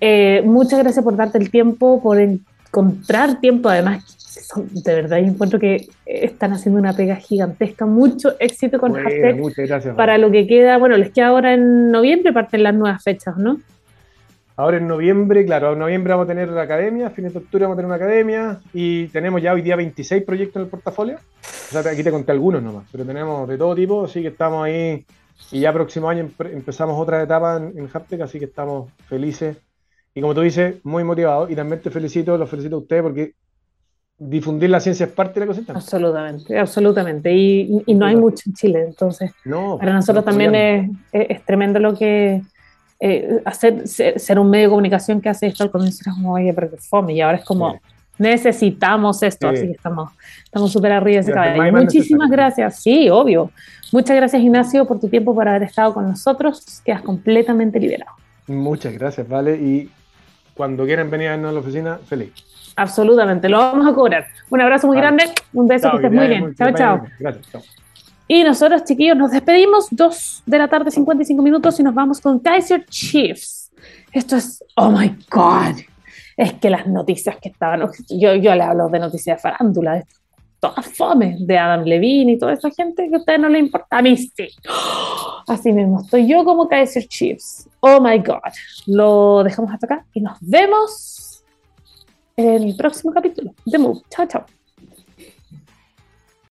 [0.00, 3.68] Eh, muchas gracias por darte el tiempo, por encontrar tiempo.
[3.68, 4.04] Además,
[4.56, 7.84] de verdad, encuentro que están haciendo una pega gigantesca.
[7.84, 9.06] Mucho éxito con bueno,
[9.96, 13.60] Para lo que queda, bueno, les queda ahora en noviembre, parten las nuevas fechas, ¿no?
[14.56, 17.74] Ahora en noviembre, claro, en noviembre vamos a tener la academia, fines de octubre vamos
[17.74, 21.16] a tener una academia y tenemos ya hoy día 26 proyectos en el portafolio.
[21.16, 24.64] O sea, aquí te conté algunos nomás, pero tenemos de todo tipo, así que estamos
[24.64, 25.04] ahí
[25.52, 29.58] y ya próximo año empezamos otra etapa en, en así que estamos felices
[30.14, 33.34] y como tú dices, muy motivados y también te felicito, los felicito a ustedes porque
[34.18, 35.60] difundir la ciencia es parte de la cosa.
[35.74, 37.34] Absolutamente, absolutamente.
[37.34, 39.32] Y, no hay mucho en Chile, entonces
[39.78, 42.40] para nosotros también es, tremendo lo que
[43.00, 46.52] eh, hacer, ser, un medio de comunicación que hace esto al comienzo era como, oye,
[46.54, 47.78] pero que fome, y ahora es como,
[48.18, 50.10] necesitamos esto, así que estamos
[50.44, 51.72] estamos súper arriba de ese caballo.
[51.72, 53.50] Muchísimas gracias, sí, obvio.
[53.92, 56.80] Muchas gracias, Ignacio, por tu tiempo, por haber estado con nosotros.
[56.84, 58.12] Quedas completamente liberado.
[58.46, 59.90] Muchas gracias, Vale, y
[60.54, 62.32] cuando quieran venir a la oficina, feliz.
[62.76, 64.26] Absolutamente, lo vamos a cobrar.
[64.50, 66.54] Un abrazo muy grande, un beso, que estés muy bien.
[66.54, 67.06] Chao, chao.
[67.18, 67.62] Gracias, chao.
[68.28, 69.86] Y nosotros, chiquillos, nos despedimos.
[69.90, 73.70] Dos de la tarde, 55 minutos, y nos vamos con Kaiser Chiefs.
[74.12, 75.76] Esto es, oh my God.
[76.36, 80.04] Es que las noticias que estaban, yo, yo le hablo de noticias de farándula, de
[80.60, 83.86] todas fome, de Adam Levine y toda esa gente que a ustedes no les importa.
[83.90, 84.48] A mí sí.
[85.46, 87.68] Así mismo, estoy yo como Kaiser Chiefs.
[87.80, 88.40] Oh my God.
[88.86, 91.44] Lo dejamos hasta acá y nos vemos
[92.36, 94.00] en el próximo capítulo de Move.
[94.10, 94.55] Chao, chao.